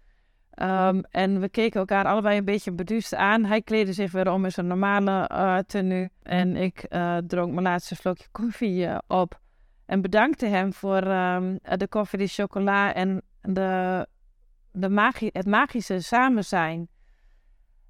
Um, 0.63 1.05
en 1.11 1.41
we 1.41 1.49
keken 1.49 1.81
elkaar 1.81 2.05
allebei 2.05 2.39
een 2.39 2.45
beetje 2.45 2.73
beduust 2.73 3.15
aan. 3.15 3.45
Hij 3.45 3.63
kleedde 3.63 3.93
zich 3.93 4.13
weer 4.13 4.33
om 4.33 4.45
in 4.45 4.53
zijn 4.53 4.67
normale 4.67 5.31
uh, 5.33 5.59
tenue. 5.59 6.11
En 6.23 6.57
ik 6.57 6.87
uh, 6.89 7.17
dronk 7.17 7.53
mijn 7.53 7.67
laatste 7.67 7.95
slokje 7.95 8.27
koffie 8.41 8.87
uh, 8.87 8.99
op. 9.07 9.41
En 9.87 10.01
bedankte 10.01 10.47
hem 10.47 10.73
voor 10.73 11.07
um, 11.07 11.59
de 11.63 11.87
koffie, 11.89 12.19
de 12.19 12.27
chocola 12.27 12.95
en 12.95 13.23
de, 13.41 14.07
de 14.73 15.13
het 15.33 15.47
magische 15.47 16.01
samen 16.01 16.45
zijn. 16.45 16.89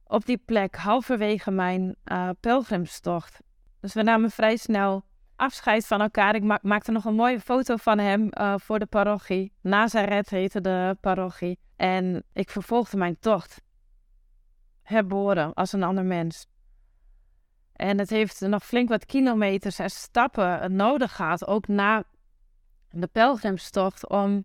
Op 0.04 0.26
die 0.26 0.42
plek, 0.44 0.76
halverwege 0.76 1.50
mijn 1.50 1.96
pelgrimstocht. 2.40 3.40
Dus 3.81 3.94
we 3.94 4.02
namen 4.02 4.31
vrij 4.31 4.57
snel 4.57 5.04
afscheid 5.38 5.87
van 5.87 6.01
elkaar. 6.01 6.35
Ik 6.35 6.42
ma 6.42 6.59
maakte 6.62 6.92
nog 6.92 7.05
een 7.05 7.14
mooie 7.14 7.40
foto 7.40 7.77
van 7.77 7.98
hem 7.98 8.29
voor 8.61 8.79
de 8.79 8.87
parochie. 8.87 9.53
Nazareth 9.61 10.31
heette 10.31 10.61
de 10.61 10.96
parochie. 11.01 11.59
En 11.77 12.24
ik 12.33 12.51
vervolgde 12.51 12.96
mijn 12.96 13.18
tocht. 13.18 13.62
Herboren 14.83 15.55
als 15.55 15.72
een 15.72 15.83
ander 15.83 16.05
mens. 16.05 16.46
En 17.72 17.98
het 17.98 18.11
heeft 18.11 18.40
nog 18.40 18.64
flink 18.64 18.88
wat 18.88 19.07
kilometers 19.07 19.79
en 19.79 19.90
stappen 19.90 20.77
nodig 20.77 21.16
gehad, 21.16 21.46
ook 21.46 21.68
na 21.68 22.05
de 22.90 23.07
pelgrimstocht, 23.07 24.09
om 24.09 24.44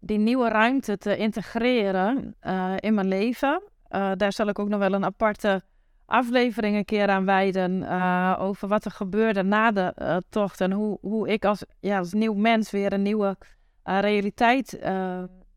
die 0.00 0.18
nieuwe 0.18 0.48
ruimte 0.48 0.98
te 0.98 1.16
integreren 1.16 2.36
uh, 2.42 2.74
in 2.76 2.94
mijn 2.94 3.08
leven. 3.08 3.62
Uh, 3.90 4.12
daar 4.16 4.32
zal 4.32 4.48
ik 4.48 4.58
ook 4.58 4.68
nog 4.68 4.78
wel 4.78 4.92
een 4.92 5.04
aparte 5.04 5.62
aflevering 6.06 6.76
een 6.76 6.84
keer 6.84 7.08
aan 7.08 7.24
wijden. 7.24 7.82
Uh, 7.82 8.36
over 8.38 8.68
wat 8.68 8.84
er 8.84 8.90
gebeurde 8.90 9.42
na 9.42 9.70
de 9.70 10.22
tocht. 10.28 10.60
En 10.60 10.72
hoe, 10.72 10.98
hoe 11.00 11.28
ik 11.28 11.44
als, 11.44 11.64
ja, 11.80 11.98
als 11.98 12.12
nieuw 12.12 12.34
mens 12.34 12.70
weer 12.70 12.92
een 12.92 13.02
nieuwe 13.02 13.36
realiteit 13.82 14.80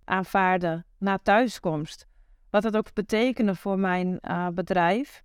aanvaarden 0.04 0.86
na 0.98 1.20
thuiskomst. 1.24 2.08
Wat 2.50 2.64
dat 2.64 2.78
ook 2.78 2.94
betekende 2.94 3.56
voor 3.56 3.80
mijn 3.80 4.20
bedrijf. 4.54 5.24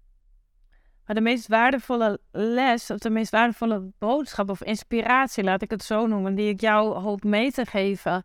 Maar 1.07 1.15
de 1.15 1.23
meest 1.23 1.49
waardevolle 1.49 2.21
les, 2.31 2.91
of 2.91 2.99
de 2.99 3.11
meest 3.11 3.31
waardevolle 3.31 3.93
boodschap 3.99 4.51
of 4.51 4.63
inspiratie, 4.63 5.45
laat 5.45 5.63
ik 5.63 5.71
het 5.71 5.83
zo 5.83 6.07
noemen, 6.07 6.35
die 6.35 6.49
ik 6.49 6.61
jou 6.61 6.95
hoop 6.95 7.25
mee 7.25 7.53
te 7.53 7.67
geven, 7.67 8.25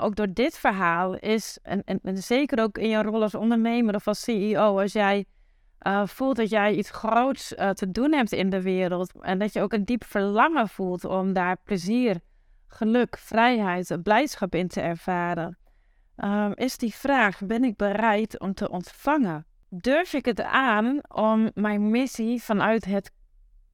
ook 0.00 0.16
door 0.16 0.32
dit 0.32 0.58
verhaal, 0.58 1.14
is, 1.14 1.58
en, 1.62 1.84
en, 1.84 2.00
en, 2.02 2.18
zeker 2.18 2.62
ook 2.62 2.78
in 2.78 2.88
je 2.88 3.02
rol 3.02 3.22
als 3.22 3.34
ondernemer 3.34 3.94
of 3.94 4.08
als 4.08 4.22
CEO, 4.22 4.80
als 4.80 4.92
jij 4.92 5.24
uh, 5.86 6.06
voelt 6.06 6.36
dat 6.36 6.50
jij 6.50 6.74
iets 6.74 6.90
groots 6.90 7.48
te 7.48 7.90
doen 7.90 8.12
hebt 8.12 8.32
in 8.32 8.50
de 8.50 8.62
wereld 8.62 9.12
en 9.20 9.38
dat 9.38 9.52
je 9.52 9.60
ook 9.60 9.72
een 9.72 9.84
diep 9.84 10.04
verlangen 10.04 10.68
voelt 10.68 11.04
om 11.04 11.32
daar 11.32 11.56
plezier, 11.64 12.20
geluk, 12.66 13.18
vrijheid, 13.18 14.02
blijdschap 14.02 14.54
in 14.54 14.68
te 14.68 14.80
ervaren 14.80 15.58
um, 16.16 16.52
is 16.54 16.76
die 16.76 16.94
vraag: 16.94 17.40
ben 17.46 17.64
ik 17.64 17.76
bereid 17.76 18.40
om 18.40 18.54
te 18.54 18.70
ontvangen? 18.70 19.46
Durf 19.68 20.12
ik 20.12 20.24
het 20.24 20.40
aan 20.42 21.00
om 21.08 21.50
mijn 21.54 21.90
missie 21.90 22.42
vanuit, 22.42 22.84
het, 22.84 23.10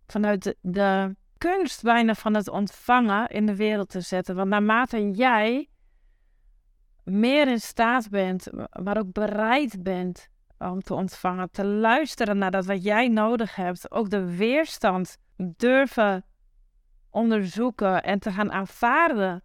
vanuit 0.06 0.42
de, 0.42 0.56
de 0.60 1.16
kunst 1.38 1.82
bijna 1.82 2.14
van 2.14 2.34
het 2.34 2.48
ontvangen 2.48 3.28
in 3.28 3.46
de 3.46 3.56
wereld 3.56 3.88
te 3.88 4.00
zetten? 4.00 4.34
Want 4.34 4.48
naarmate 4.48 5.10
jij 5.10 5.68
meer 7.04 7.48
in 7.48 7.60
staat 7.60 8.10
bent, 8.10 8.48
maar 8.82 8.98
ook 8.98 9.12
bereid 9.12 9.82
bent 9.82 10.28
om 10.68 10.82
te 10.82 10.94
ontvangen, 10.94 11.50
te 11.50 11.64
luisteren 11.64 12.38
naar 12.38 12.50
dat 12.50 12.66
wat 12.66 12.82
jij 12.82 13.08
nodig 13.08 13.54
hebt, 13.54 13.90
ook 13.90 14.10
de 14.10 14.36
weerstand 14.36 15.16
durven 15.36 16.24
onderzoeken 17.10 18.02
en 18.02 18.18
te 18.18 18.30
gaan 18.30 18.52
aanvaarden 18.52 19.42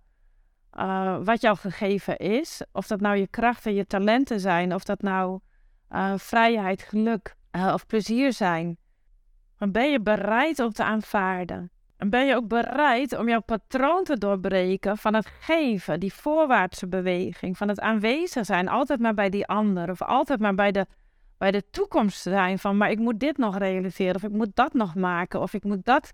uh, 0.80 1.18
wat 1.24 1.42
jou 1.42 1.58
gegeven 1.58 2.18
is. 2.18 2.62
Of 2.72 2.88
dat 2.88 3.00
nou 3.00 3.16
je 3.16 3.28
krachten, 3.28 3.74
je 3.74 3.86
talenten 3.86 4.40
zijn, 4.40 4.74
of 4.74 4.84
dat 4.84 5.02
nou 5.02 5.40
uh, 5.92 6.14
vrijheid, 6.18 6.82
geluk 6.82 7.36
uh, 7.52 7.72
of 7.74 7.86
plezier 7.86 8.34
zijn. 8.34 8.78
Dan 9.58 9.72
ben 9.72 9.92
je 9.92 10.02
bereid 10.02 10.60
om 10.60 10.72
te 10.72 10.84
aanvaarden. 10.84 11.70
En 11.98 12.10
ben 12.10 12.26
je 12.26 12.36
ook 12.36 12.48
bereid 12.48 13.18
om 13.18 13.30
jouw 13.30 13.42
patroon 13.42 14.04
te 14.04 14.18
doorbreken 14.18 14.98
van 14.98 15.14
het 15.14 15.28
geven, 15.40 16.00
die 16.00 16.14
voorwaartse 16.14 16.88
beweging, 16.88 17.58
van 17.58 17.68
het 17.68 17.80
aanwezig 17.80 18.46
zijn, 18.46 18.68
altijd 18.68 19.00
maar 19.00 19.14
bij 19.14 19.30
die 19.30 19.46
ander, 19.46 19.90
of 19.90 20.02
altijd 20.02 20.40
maar 20.40 20.56
bij 20.56 20.72
de, 20.72 20.86
bij 21.38 21.52
de 21.52 21.70
toekomst 21.70 22.22
zijn 22.22 22.60
van, 22.60 22.78
maar 22.78 22.92
ik 22.92 23.00
moet 23.00 23.20
dit 23.20 23.38
nog 23.38 23.58
realiseren, 23.58 24.16
of 24.16 24.24
ik 24.24 24.32
moet 24.32 24.56
dat 24.56 24.74
nog 24.74 24.96
maken, 24.96 25.42
of 25.42 25.54
ik 25.54 25.64
moet 25.64 25.86
dat 25.86 26.14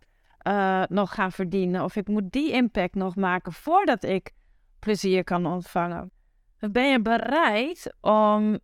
nog 0.90 1.14
gaan 1.14 1.32
verdienen, 1.32 1.84
of 1.84 1.96
ik 1.96 2.08
moet 2.08 2.32
die 2.32 2.52
impact 2.52 2.96
nog 2.96 3.16
maken 3.16 3.54
voordat 3.54 4.04
ik 4.04 4.32
plezier 4.80 5.24
kan 5.24 5.46
ontvangen. 5.46 6.12
Ben 6.60 6.92
je 6.92 7.02
bereid 7.02 7.96
om 8.02 8.60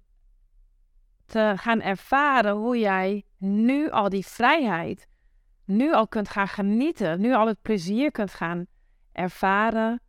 te 1.25 1.53
gaan 1.55 1.81
ervaren 1.81 2.55
hoe 2.55 2.79
jij 2.79 3.25
nu 3.37 3.89
al 3.89 4.09
die 4.09 4.25
vrijheid, 4.25 5.07
nu 5.65 5.93
al 5.93 6.07
kunt 6.07 6.29
gaan 6.29 6.47
genieten, 6.47 7.21
nu 7.21 7.33
al 7.33 7.47
het 7.47 7.61
plezier 7.61 8.11
kunt 8.11 8.33
gaan 8.33 8.65
ervaren 9.11 10.01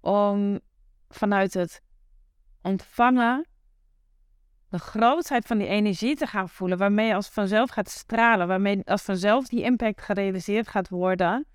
om 0.00 0.60
vanuit 1.08 1.54
het 1.54 1.82
ontvangen 2.62 3.46
de 4.74 4.80
grootheid 4.80 5.46
van 5.46 5.58
die 5.58 5.66
energie 5.66 6.16
te 6.16 6.26
gaan 6.26 6.48
voelen, 6.48 6.78
waarmee 6.78 7.06
je 7.06 7.14
als 7.14 7.28
vanzelf 7.28 7.70
gaat 7.70 7.90
stralen, 7.90 8.46
waarmee 8.46 8.82
als 8.84 9.02
vanzelf 9.02 9.48
die 9.48 9.62
impact 9.62 10.02
gerealiseerd 10.02 10.68
gaat 10.68 10.88
worden, 10.88 11.46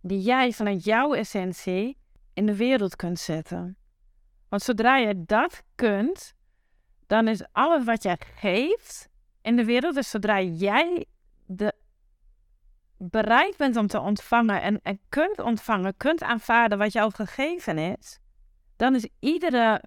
die 0.00 0.20
jij 0.20 0.52
vanuit 0.52 0.84
jouw 0.84 1.14
essentie 1.14 1.98
in 2.32 2.46
de 2.46 2.56
wereld 2.56 2.96
kunt 2.96 3.18
zetten. 3.18 3.76
Want 4.48 4.62
zodra 4.62 4.96
je 4.96 5.24
dat 5.24 5.62
kunt, 5.74 6.34
dan 7.06 7.28
is 7.28 7.44
alles 7.52 7.84
wat 7.84 8.02
jij 8.02 8.18
geeft 8.36 9.08
in 9.42 9.56
de 9.56 9.64
wereld, 9.64 9.94
dus 9.94 10.10
zodra 10.10 10.40
jij 10.40 11.06
de, 11.46 11.72
bereid 12.96 13.56
bent 13.56 13.76
om 13.76 13.86
te 13.86 14.00
ontvangen 14.00 14.62
en, 14.62 14.80
en 14.82 15.00
kunt 15.08 15.38
ontvangen, 15.38 15.96
kunt 15.96 16.22
aanvaarden 16.22 16.78
wat 16.78 16.92
jou 16.92 17.12
gegeven 17.14 17.78
is, 17.78 18.18
dan 18.76 18.94
is 18.94 19.08
iedere 19.18 19.82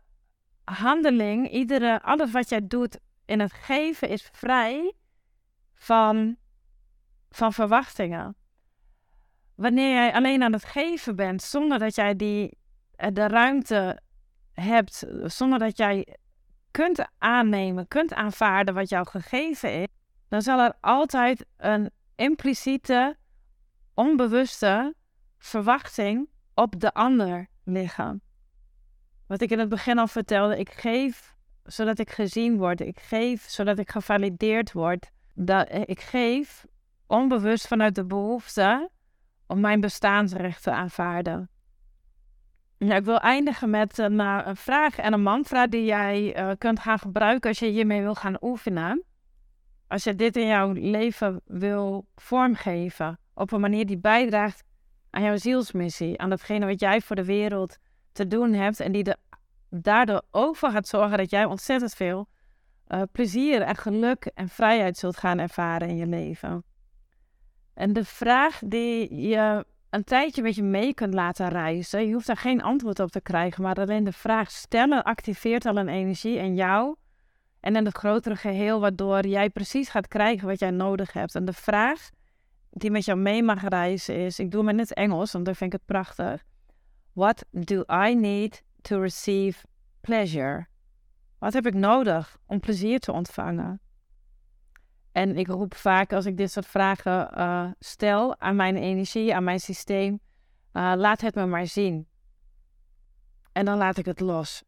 handeling, 0.71 1.51
iedere, 1.51 2.01
alles 2.01 2.31
wat 2.31 2.49
jij 2.49 2.67
doet 2.67 2.99
in 3.25 3.39
het 3.39 3.53
geven 3.53 4.09
is 4.09 4.29
vrij 4.31 4.93
van, 5.73 6.37
van 7.29 7.53
verwachtingen 7.53 8.35
wanneer 9.57 9.93
jij 9.93 10.13
alleen 10.13 10.43
aan 10.43 10.53
het 10.53 10.65
geven 10.65 11.15
bent, 11.15 11.41
zonder 11.41 11.79
dat 11.79 11.95
jij 11.95 12.15
die, 12.15 12.57
eh, 12.95 13.09
de 13.13 13.27
ruimte 13.27 13.99
hebt, 14.53 15.05
zonder 15.23 15.59
dat 15.59 15.77
jij 15.77 16.17
kunt 16.71 17.05
aannemen, 17.17 17.87
kunt 17.87 18.13
aanvaarden 18.13 18.73
wat 18.73 18.89
jou 18.89 19.07
gegeven 19.07 19.81
is, 19.81 19.87
dan 20.27 20.41
zal 20.41 20.59
er 20.59 20.73
altijd 20.81 21.45
een 21.57 21.91
impliciete, 22.15 23.17
onbewuste 23.93 24.93
verwachting 25.37 26.29
op 26.53 26.79
de 26.79 26.93
ander 26.93 27.47
liggen. 27.63 28.21
Wat 29.27 29.41
ik 29.41 29.49
in 29.49 29.59
het 29.59 29.69
begin 29.69 29.97
al 29.97 30.07
vertelde, 30.07 30.59
ik 30.59 30.71
geef 30.71 31.35
zodat 31.63 31.99
ik 31.99 32.09
gezien 32.09 32.57
word, 32.57 32.81
ik 32.81 32.99
geef 32.99 33.49
zodat 33.49 33.79
ik 33.79 33.89
gevalideerd 33.89 34.71
word. 34.71 35.11
Dat, 35.33 35.67
ik 35.85 36.01
geef 36.01 36.65
onbewust 37.07 37.67
vanuit 37.67 37.95
de 37.95 38.05
behoefte 38.05 38.89
om 39.47 39.59
mijn 39.59 39.79
bestaansrecht 39.79 40.63
te 40.63 40.71
aanvaarden. 40.71 41.49
Ja, 42.77 42.95
ik 42.95 43.05
wil 43.05 43.19
eindigen 43.19 43.69
met 43.69 43.97
een, 43.97 44.19
uh, 44.19 44.41
een, 44.45 44.55
vraag 44.55 44.97
en 44.97 45.13
een 45.13 45.21
mantra 45.21 45.67
die 45.67 45.85
jij 45.85 46.39
uh, 46.39 46.51
kunt 46.57 46.79
gaan 46.79 46.99
gebruiken 46.99 47.49
als 47.49 47.59
je 47.59 47.65
hiermee 47.65 48.01
wil 48.01 48.15
gaan 48.15 48.37
oefenen. 48.41 49.03
als 49.87 50.03
je 50.03 50.15
dit 50.15 50.35
in 50.35 50.47
jouw 50.47 50.71
leven 50.71 51.41
wil 51.45 52.07
vormgeven 52.15 53.19
op 53.33 53.51
een 53.51 53.59
manier 53.59 53.85
die 53.85 53.97
bijdraagt 53.97 54.63
aan 55.09 55.23
jouw 55.23 55.37
zielsmissie, 55.37 56.19
aan 56.19 56.29
datgene 56.29 56.65
wat 56.65 56.79
jij 56.79 57.01
voor 57.01 57.15
de 57.15 57.25
wereld 57.25 57.77
te 58.17 58.27
doen 58.27 58.53
hebt 58.53 58.79
en 58.79 58.91
die 58.91 59.03
er 59.03 59.17
daardoor 59.69 60.21
ook 60.31 60.55
voor 60.55 60.71
gaat 60.71 60.87
zorgen 60.87 61.17
dat 61.17 61.29
jij 61.29 61.45
ontzettend 61.45 61.93
veel 61.93 62.27
uh, 62.87 63.01
plezier 63.11 63.61
en 63.61 63.75
geluk 63.75 64.25
en 64.25 64.49
vrijheid 64.49 64.97
zult 64.97 65.17
gaan 65.17 65.39
ervaren 65.39 65.87
in 65.87 65.97
je 65.97 66.07
leven. 66.07 66.63
En 67.73 67.93
de 67.93 68.05
vraag 68.05 68.59
die 68.65 69.15
je 69.15 69.65
een 69.89 70.03
tijdje 70.03 70.41
met 70.41 70.55
je 70.55 70.63
mee 70.63 70.93
kunt 70.93 71.13
laten 71.13 71.49
reizen, 71.49 72.07
je 72.07 72.13
hoeft 72.13 72.27
daar 72.27 72.37
geen 72.37 72.61
antwoord 72.61 72.99
op 72.99 73.09
te 73.09 73.21
krijgen, 73.21 73.63
maar 73.63 73.75
alleen 73.75 74.03
de 74.03 74.11
vraag 74.11 74.51
stellen 74.51 75.03
activeert 75.03 75.65
al 75.65 75.77
een 75.77 75.89
energie 75.89 76.37
in 76.37 76.55
jou 76.55 76.95
en 77.59 77.75
in 77.75 77.85
het 77.85 77.97
grotere 77.97 78.35
geheel, 78.35 78.79
waardoor 78.79 79.27
jij 79.27 79.49
precies 79.49 79.89
gaat 79.89 80.07
krijgen 80.07 80.47
wat 80.47 80.59
jij 80.59 80.71
nodig 80.71 81.13
hebt. 81.13 81.35
En 81.35 81.45
de 81.45 81.53
vraag 81.53 82.09
die 82.69 82.91
met 82.91 83.05
jou 83.05 83.19
mee 83.19 83.43
mag 83.43 83.67
reizen 83.67 84.15
is, 84.15 84.39
ik 84.39 84.51
doe 84.51 84.59
hem 84.59 84.69
in 84.69 84.79
het 84.79 84.93
Engels, 84.93 85.31
want 85.31 85.45
dan 85.45 85.55
vind 85.55 85.73
ik 85.73 85.79
het 85.79 85.87
prachtig. 85.87 86.43
What 87.17 87.45
do 87.51 87.83
I 87.89 88.13
need 88.13 88.61
to 88.81 88.99
receive 88.99 89.65
pleasure? 90.01 90.67
Wat 91.39 91.53
heb 91.53 91.65
ik 91.65 91.73
nodig 91.73 92.37
om 92.45 92.59
plezier 92.59 92.99
te 92.99 93.11
ontvangen? 93.11 93.79
En 95.11 95.37
ik 95.37 95.47
roep 95.47 95.75
vaak 95.75 96.13
als 96.13 96.25
ik 96.25 96.37
dit 96.37 96.51
soort 96.51 96.65
vragen 96.65 97.37
uh, 97.37 97.71
stel 97.79 98.39
aan 98.39 98.55
mijn 98.55 98.75
energie, 98.75 99.35
aan 99.35 99.43
mijn 99.43 99.59
systeem, 99.59 100.19
uh, 100.73 100.93
laat 100.95 101.21
het 101.21 101.35
me 101.35 101.45
maar 101.45 101.67
zien. 101.67 102.07
En 103.51 103.65
dan 103.65 103.77
laat 103.77 103.97
ik 103.97 104.05
het 104.05 104.19
los. 104.19 104.63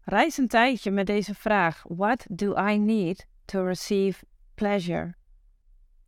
Reis 0.00 0.38
een 0.38 0.48
tijdje 0.48 0.90
met 0.90 1.06
deze 1.06 1.34
vraag: 1.34 1.84
What 1.88 2.26
do 2.30 2.56
I 2.68 2.78
need 2.78 3.26
to 3.44 3.64
receive 3.64 4.24
pleasure? 4.54 5.14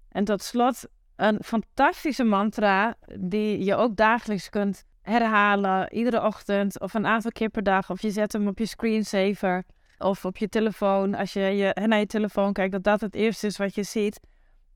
En 0.08 0.24
tot 0.24 0.42
slot 0.42 0.88
een 1.16 1.38
fantastische 1.44 2.24
mantra 2.24 2.96
die 3.20 3.64
je 3.64 3.74
ook 3.74 3.96
dagelijks 3.96 4.48
kunt 4.48 4.84
herhalen, 5.04 5.92
iedere 5.92 6.22
ochtend 6.22 6.80
of 6.80 6.94
een 6.94 7.06
aantal 7.06 7.30
keer 7.30 7.48
per 7.48 7.62
dag. 7.62 7.90
Of 7.90 8.02
je 8.02 8.10
zet 8.10 8.32
hem 8.32 8.46
op 8.46 8.58
je 8.58 8.66
screensaver 8.66 9.64
of 9.98 10.24
op 10.24 10.36
je 10.36 10.48
telefoon. 10.48 11.14
Als 11.14 11.32
je, 11.32 11.40
je 11.40 11.86
naar 11.86 11.98
je 11.98 12.06
telefoon 12.06 12.52
kijkt, 12.52 12.72
dat 12.72 12.84
dat 12.84 13.00
het 13.00 13.14
eerste 13.14 13.46
is 13.46 13.56
wat 13.56 13.74
je 13.74 13.82
ziet. 13.82 14.20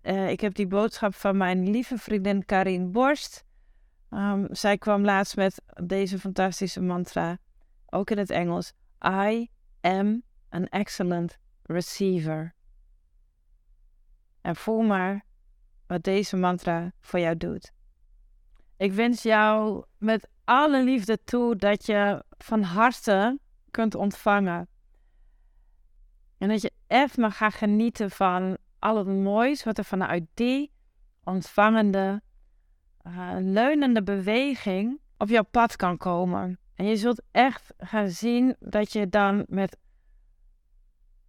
Uh, 0.03 0.31
ik 0.31 0.41
heb 0.41 0.55
die 0.55 0.67
boodschap 0.67 1.15
van 1.15 1.37
mijn 1.37 1.71
lieve 1.71 1.99
vriendin 1.99 2.45
Karin 2.45 2.93
Borst. 2.93 3.45
Um, 4.11 4.47
zij 4.51 4.79
kwam 4.79 5.05
laatst 5.05 5.37
met 5.37 5.63
deze 5.85 6.19
fantastische 6.19 6.81
mantra, 6.81 7.39
ook 7.87 8.11
in 8.11 8.19
het 8.19 8.31
Engels. 8.31 8.73
I 9.07 9.51
am 9.81 10.23
an 10.49 10.67
excellent 10.67 11.39
receiver. 11.63 12.55
En 14.41 14.57
voel 14.57 14.83
maar 14.83 15.25
wat 15.87 16.03
deze 16.03 16.37
mantra 16.37 16.93
voor 17.01 17.21
jou 17.21 17.37
doet. 17.37 17.73
Ik 18.79 18.93
wens 18.93 19.23
jou 19.23 19.85
met 19.97 20.29
alle 20.45 20.85
liefde 20.85 21.25
toe 21.25 21.57
dat 21.57 21.87
je 21.87 22.25
van 22.39 22.63
harte 22.63 23.39
kunt 23.71 23.95
ontvangen. 23.95 24.69
En 26.39 26.49
dat 26.49 26.63
je 26.63 26.73
echt 26.87 27.17
mag 27.17 27.37
gaan 27.37 27.53
genieten 27.53 28.11
van 28.11 28.57
al 28.79 28.97
het 28.97 29.07
moois 29.07 29.65
wat 29.65 29.79
er 29.79 29.85
vanuit 29.85 30.25
die 30.35 30.73
ontvangende, 31.25 32.23
uh, 33.07 33.37
leunende 33.39 34.03
beweging 34.03 35.01
op 35.17 35.29
jouw 35.29 35.43
pad 35.43 35.77
kan 35.77 35.97
komen. 35.97 36.59
En 36.75 36.87
je 36.87 36.97
zult 36.97 37.23
echt 37.31 37.75
gaan 37.79 38.09
zien 38.09 38.57
dat 38.59 38.93
je 38.93 39.09
dan 39.09 39.45
met 39.49 39.77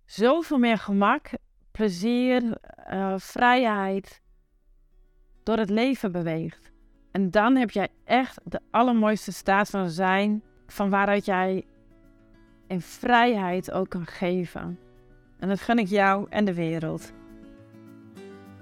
zoveel 0.06 0.58
meer 0.58 0.78
gemak, 0.78 1.30
plezier, 1.72 2.58
uh, 2.92 3.14
vrijheid 3.18 4.22
door 5.44 5.58
het 5.58 5.70
leven 5.70 6.12
beweegt. 6.12 6.72
En 7.12 7.32
dan 7.32 7.56
heb 7.56 7.72
jij 7.72 7.88
echt 8.04 8.40
de 8.44 8.60
allermooiste 8.72 9.32
staat 9.32 9.70
van 9.70 9.90
zijn, 9.90 10.44
van 10.68 10.90
waaruit 10.90 11.26
jij 11.26 11.66
in 12.68 12.82
vrijheid 12.82 13.72
ook 13.72 13.90
kan 13.90 14.06
geven. 14.06 14.80
En 15.40 15.48
dat 15.48 15.60
gun 15.60 15.80
ik 15.80 15.88
jou 15.88 16.26
en 16.30 16.46
de 16.46 16.54
wereld. 16.54 17.14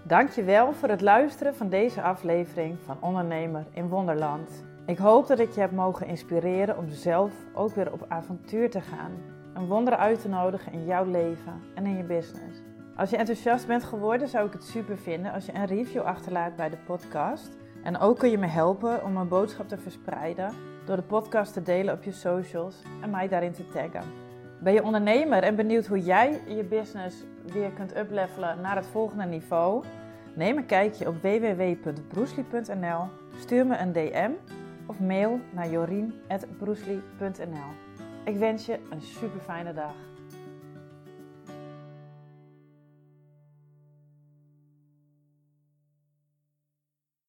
Dankjewel 0.04 0.74
voor 0.74 0.90
het 0.90 1.02
luisteren 1.02 1.56
van 1.56 1.70
deze 1.70 2.02
aflevering 2.02 2.78
van 2.86 2.98
Ondernemer 3.00 3.66
in 3.74 3.88
Wonderland. 3.88 4.64
Ik 4.86 4.98
hoop 4.98 5.28
dat 5.28 5.40
ik 5.40 5.52
je 5.52 5.60
heb 5.60 5.72
mogen 5.72 6.08
inspireren 6.08 6.78
om 6.78 6.90
zelf 6.90 7.32
ook 7.54 7.76
weer 7.76 7.92
op 7.92 8.06
avontuur 8.08 8.70
te 8.70 8.82
gaan. 8.82 9.12
Een 9.54 9.66
wonder 9.66 9.96
uit 9.96 10.22
te 10.22 10.30
nodigen 10.30 10.72
in 10.72 10.86
jouw 10.86 11.06
leven 11.06 11.62
en 11.76 11.86
in 11.86 11.98
je 11.98 12.04
business. 12.04 12.62
Als 12.96 13.10
je 13.10 13.18
enthousiast 13.18 13.68
bent 13.68 13.84
geworden, 13.84 14.28
zou 14.28 14.48
ik 14.48 14.54
het 14.54 14.64
super 14.64 14.98
vinden 14.98 15.32
als 15.32 15.46
je 15.46 15.56
een 15.56 15.66
review 15.66 16.02
achterlaat 16.02 16.56
bij 16.56 16.70
de 16.70 16.78
podcast. 16.86 17.58
En 17.84 17.98
ook 17.98 18.18
kun 18.18 18.30
je 18.30 18.38
me 18.38 18.48
helpen 18.48 19.04
om 19.04 19.14
mijn 19.14 19.28
boodschap 19.28 19.68
te 19.68 19.78
verspreiden 19.78 20.54
door 20.86 20.96
de 20.96 21.02
podcast 21.02 21.54
te 21.54 21.62
delen 21.62 21.94
op 21.94 22.04
je 22.04 22.12
socials 22.12 22.76
en 23.02 23.10
mij 23.10 23.28
daarin 23.28 23.52
te 23.52 23.68
taggen. 23.68 24.04
Ben 24.60 24.74
je 24.74 24.84
ondernemer 24.84 25.44
en 25.44 25.56
benieuwd 25.56 25.86
hoe 25.86 26.02
jij 26.02 26.42
je 26.48 26.64
business 26.64 27.24
weer 27.46 27.70
kunt 27.70 27.98
uplevelen 27.98 28.62
naar 28.62 28.76
het 28.76 28.88
volgende 28.88 29.26
niveau? 29.26 29.84
Neem 30.36 30.58
een 30.58 30.66
kijkje 30.66 31.08
op 31.08 31.22
www.broesli.nl, 31.22 33.08
stuur 33.40 33.66
me 33.66 33.78
een 33.78 33.92
DM 33.92 34.32
of 34.86 35.00
mail 35.00 35.40
naar 35.52 35.70
jorien.broesli.nl. 35.70 37.70
Ik 38.26 38.38
wens 38.38 38.66
je 38.66 38.80
een 38.90 39.02
super 39.02 39.40
fijne 39.40 39.74
dag. 39.74 40.07